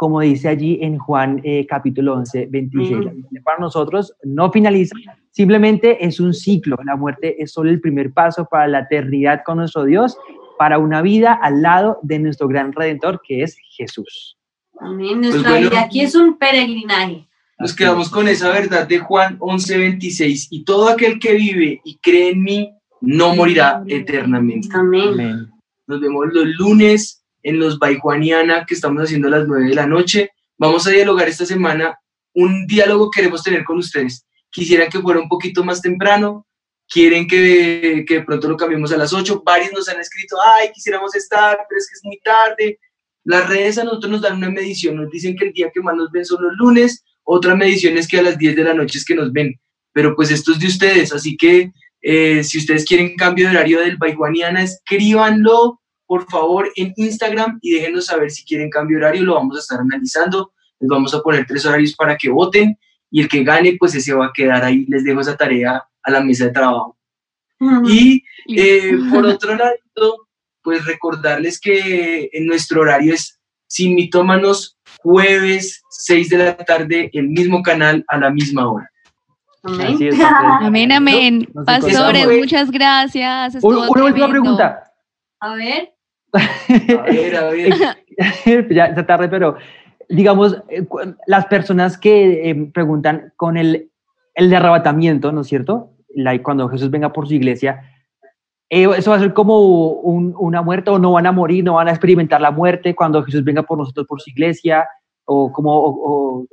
[0.02, 3.06] como dice allí en Juan eh, capítulo 11, 26.
[3.44, 4.96] Para nosotros no finaliza,
[5.30, 6.76] simplemente es un ciclo.
[6.84, 10.18] La muerte es solo el primer paso para la eternidad con nuestro Dios,
[10.58, 14.40] para una vida al lado de nuestro gran redentor que es Jesús.
[14.80, 15.20] Amén.
[15.20, 17.28] Pues Nuestra vida aquí es un peregrinaje.
[17.60, 20.48] Nos quedamos con esa verdad de Juan 11, 26.
[20.50, 24.68] Y todo aquel que vive y cree en mí no morirá eternamente.
[24.74, 25.48] Amén.
[25.86, 29.88] Nos vemos los lunes en los Baijuaniana que estamos haciendo a las 9 de la
[29.88, 30.32] noche.
[30.58, 31.98] Vamos a dialogar esta semana.
[32.34, 34.26] Un diálogo queremos tener con ustedes.
[34.50, 36.46] Quisiera que fuera un poquito más temprano.
[36.88, 39.44] Quieren que, que de pronto lo cambiemos a las 8.
[39.46, 42.80] Varios nos han escrito, ay, quisiéramos estar, pero es que es muy tarde.
[43.24, 44.98] Las redes a nosotros nos dan una medición.
[44.98, 47.04] Nos dicen que el día que más nos ven son los lunes.
[47.24, 49.60] Otra medición es que a las 10 de la noche es que nos ven.
[49.94, 51.14] Pero pues esto es de ustedes.
[51.14, 51.72] Así que
[52.02, 55.81] eh, si ustedes quieren cambio de horario del Baijuaniana, escríbanlo
[56.12, 59.60] por favor en Instagram y déjenos saber si quieren cambio de horario, lo vamos a
[59.62, 60.52] estar analizando.
[60.78, 62.78] Les vamos a poner tres horarios para que voten
[63.10, 64.86] y el que gane, pues ese va a quedar ahí.
[64.90, 66.98] Les dejo esa tarea a la mesa de trabajo.
[67.86, 70.28] Y eh, por otro lado,
[70.62, 77.30] pues recordarles que en nuestro horario es sin mitómanos jueves 6 de la tarde, el
[77.30, 78.92] mismo canal a la misma hora.
[79.64, 79.98] Amén.
[80.02, 80.20] Es.
[80.62, 81.48] Amén, amén.
[81.54, 83.56] No sé Pastores, muchas gracias.
[83.56, 84.92] Estuvo Una última pregunta.
[85.40, 85.94] A ver.
[86.34, 87.74] A ver, a ver.
[88.74, 89.58] ya está tarde, pero
[90.10, 90.86] digamos, eh,
[91.28, 93.90] las personas que eh, preguntan con el,
[94.36, 95.92] el de arrebatamiento, ¿no es cierto?
[96.14, 97.82] La- cuando Jesús venga por su iglesia,
[98.70, 99.60] eh, ¿eso va a ser como
[99.92, 103.24] un- una muerte o no van a morir, no van a experimentar la muerte cuando
[103.24, 104.88] Jesús venga por nosotros por su iglesia?
[105.26, 106.48] ¿O cómo o, o-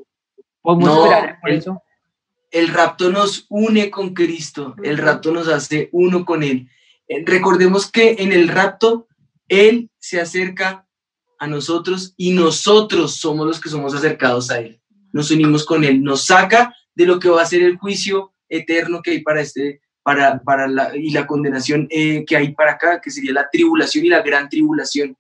[0.63, 1.83] podemos No, esperar por el- eso?
[2.51, 6.69] el rapto nos une con Cristo, el rapto nos hace uno con Él.
[7.09, 9.08] Eh, Recordemos que en el rapto
[9.49, 10.87] Él se acerca
[11.39, 14.81] a nosotros y nosotros somos los que somos acercados a Él.
[15.13, 19.01] Nos unimos con Él, nos saca de lo que va a ser el juicio eterno
[19.03, 23.01] que hay para este, para, para la, y la condenación eh, que hay para acá,
[23.01, 25.17] que sería la tribulación y la gran tribulación.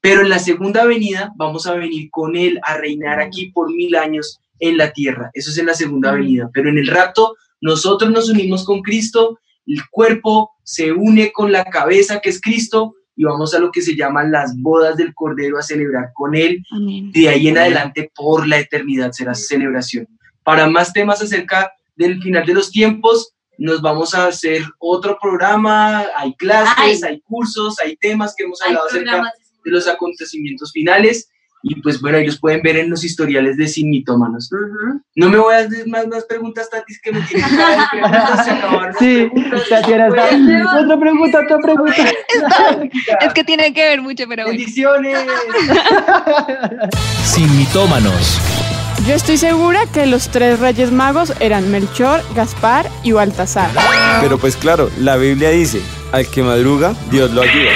[0.00, 3.96] Pero en la segunda venida vamos a venir con Él a reinar aquí por mil
[3.96, 5.30] años en la tierra.
[5.34, 6.50] Eso es en la segunda venida.
[6.52, 11.64] Pero en el rapto nosotros nos unimos con Cristo, el cuerpo se une con la
[11.64, 15.58] cabeza que es Cristo y vamos a lo que se llaman las bodas del Cordero
[15.58, 16.64] a celebrar con Él.
[16.70, 17.12] Amén.
[17.12, 20.08] De ahí en adelante por la eternidad será celebración.
[20.42, 26.06] Para más temas acerca del final de los tiempos, nos vamos a hacer otro programa,
[26.16, 29.30] hay clases, hay cursos, hay temas que hemos hablado acerca
[29.66, 31.29] de los acontecimientos finales
[31.62, 34.50] y pues bueno, ahí los pueden ver en los historiales de Sin Mitómanos.
[34.52, 35.02] Ujú.
[35.16, 37.48] No me voy a hacer más, más preguntas, Tatis, que me tienen
[37.90, 39.62] preguntas, se acabaron Sí, preguntas.
[39.70, 40.08] Está.
[40.08, 42.04] Pues, Otra pregunta, otra pregunta.
[43.20, 44.58] Es que tiene que ver mucho, pero bueno.
[44.58, 45.18] Bendiciones.
[47.24, 48.40] Sin mitómanos.
[49.06, 53.70] Yo estoy segura que los tres reyes magos eran Melchor, Gaspar y Baltasar.
[54.20, 55.80] Pero pues claro, la Biblia dice,
[56.12, 57.70] al que madruga, Dios lo ayuda.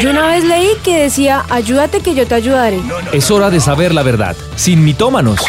[0.00, 2.80] Yo una vez leí que decía, ayúdate que yo te ayudaré.
[3.12, 4.36] Es hora de saber la verdad.
[4.56, 5.40] Sin mitómanos.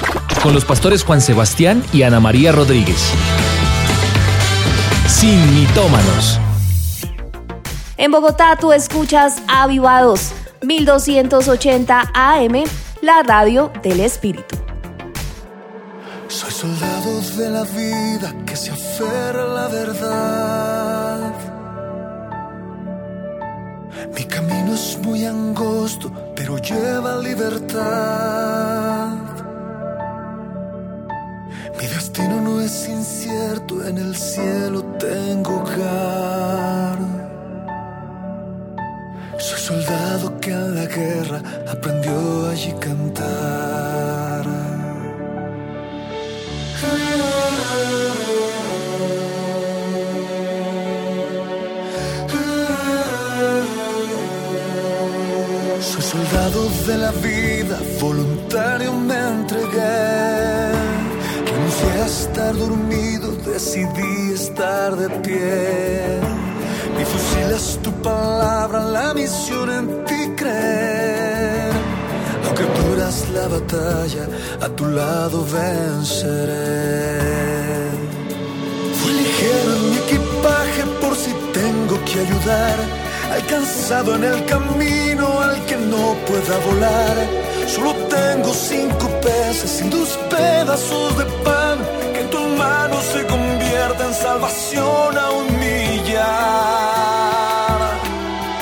[0.44, 3.12] Con los pastores Juan Sebastián y Ana María Rodríguez.
[5.08, 6.40] Sin mitómanos.
[7.98, 10.32] En Bogotá tú escuchas Avivados,
[10.62, 12.64] 1280 AM,
[13.02, 14.58] la radio del espíritu.
[16.28, 20.95] Soy soldado de la vida que se aferra a la verdad.
[24.16, 29.10] Mi camino es muy angosto, pero lleva libertad.
[31.78, 36.98] Mi destino no es incierto, en el cielo tengo hogar.
[39.38, 44.46] Soy soldado que en la guerra aprendió allí cantar.
[56.16, 60.72] Soldado de la vida, voluntario me entregué.
[61.52, 66.20] Renuncié a estar dormido, decidí estar de pie.
[66.98, 71.72] Mi fusil es tu palabra, la misión en ti creer.
[72.46, 74.26] Aunque duras la batalla,
[74.66, 77.20] a tu lado venceré.
[79.00, 83.05] Fui ligero en mi equipaje por si tengo que ayudar.
[83.46, 87.16] Alcanzado en el camino al que no pueda volar.
[87.68, 91.78] Solo tengo cinco peces y dos pedazos de pan.
[92.12, 96.26] Que en tus manos se convierta en salvación a un millar.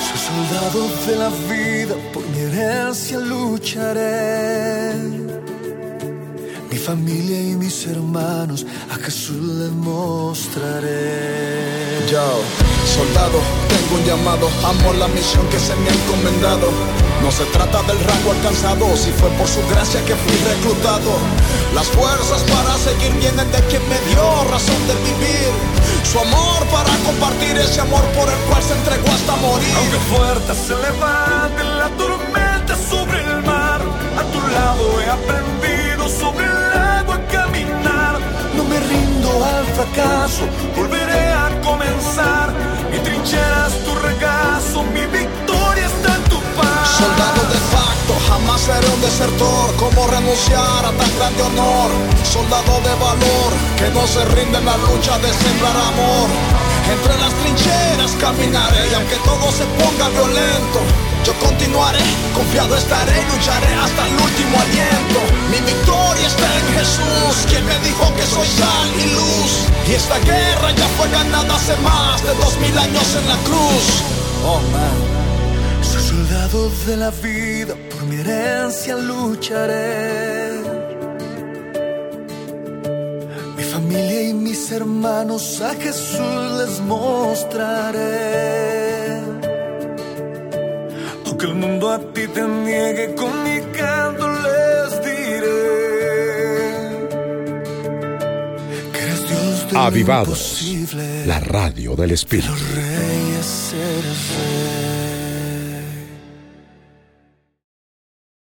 [0.05, 4.95] Soy soldado de la vida, por mi herencia lucharé.
[6.69, 10.91] Mi familia y mis hermanos a Jesús les mostraré.
[12.11, 12.41] Yo,
[12.93, 13.41] soldado,
[13.73, 16.69] tengo un llamado, amo la misión que se me ha encomendado.
[17.23, 21.11] No se trata del rango alcanzado, si fue por su gracia que fui reclutado.
[21.73, 25.49] Las fuerzas para seguir vienen de quien me dio razón de vivir.
[26.03, 29.73] Su amor para compartir ese amor por el cual se entregó hasta morir.
[29.77, 33.81] Aunque fuerte se levante la tormenta sobre el mar,
[34.19, 36.72] a tu lado he aprendido sobre el
[38.73, 40.43] me rindo al fracaso,
[40.75, 42.53] volveré a comenzar.
[42.91, 46.87] Mi trinchera es tu regazo, mi victoria está en tu paz.
[46.97, 49.65] Soldado de facto, jamás seré un desertor.
[49.77, 51.89] ¿Cómo renunciar a tan grande honor?
[52.23, 56.27] Soldado de valor, que no se rinde en la lucha de sembrar amor.
[56.93, 60.79] Entre las trincheras caminaré y aunque todo se ponga violento,
[61.23, 62.03] yo continuaré
[62.33, 65.42] Confiado estaré y lucharé hasta el último aliento.
[65.53, 69.51] Mi victoria está en Jesús, quien me dijo que soy sal y luz.
[69.87, 73.85] Y esta guerra ya fue ganada hace más de dos mil años en la cruz.
[74.43, 74.97] Oh man.
[75.83, 80.59] Soy soldado de la vida, por mi herencia lucharé.
[83.55, 88.01] Mi familia y mis hermanos a Jesús les mostraré.
[91.27, 93.43] Aunque el mundo a ti te niegue, con
[99.75, 100.63] Avivados,
[101.25, 102.53] la radio del Espíritu.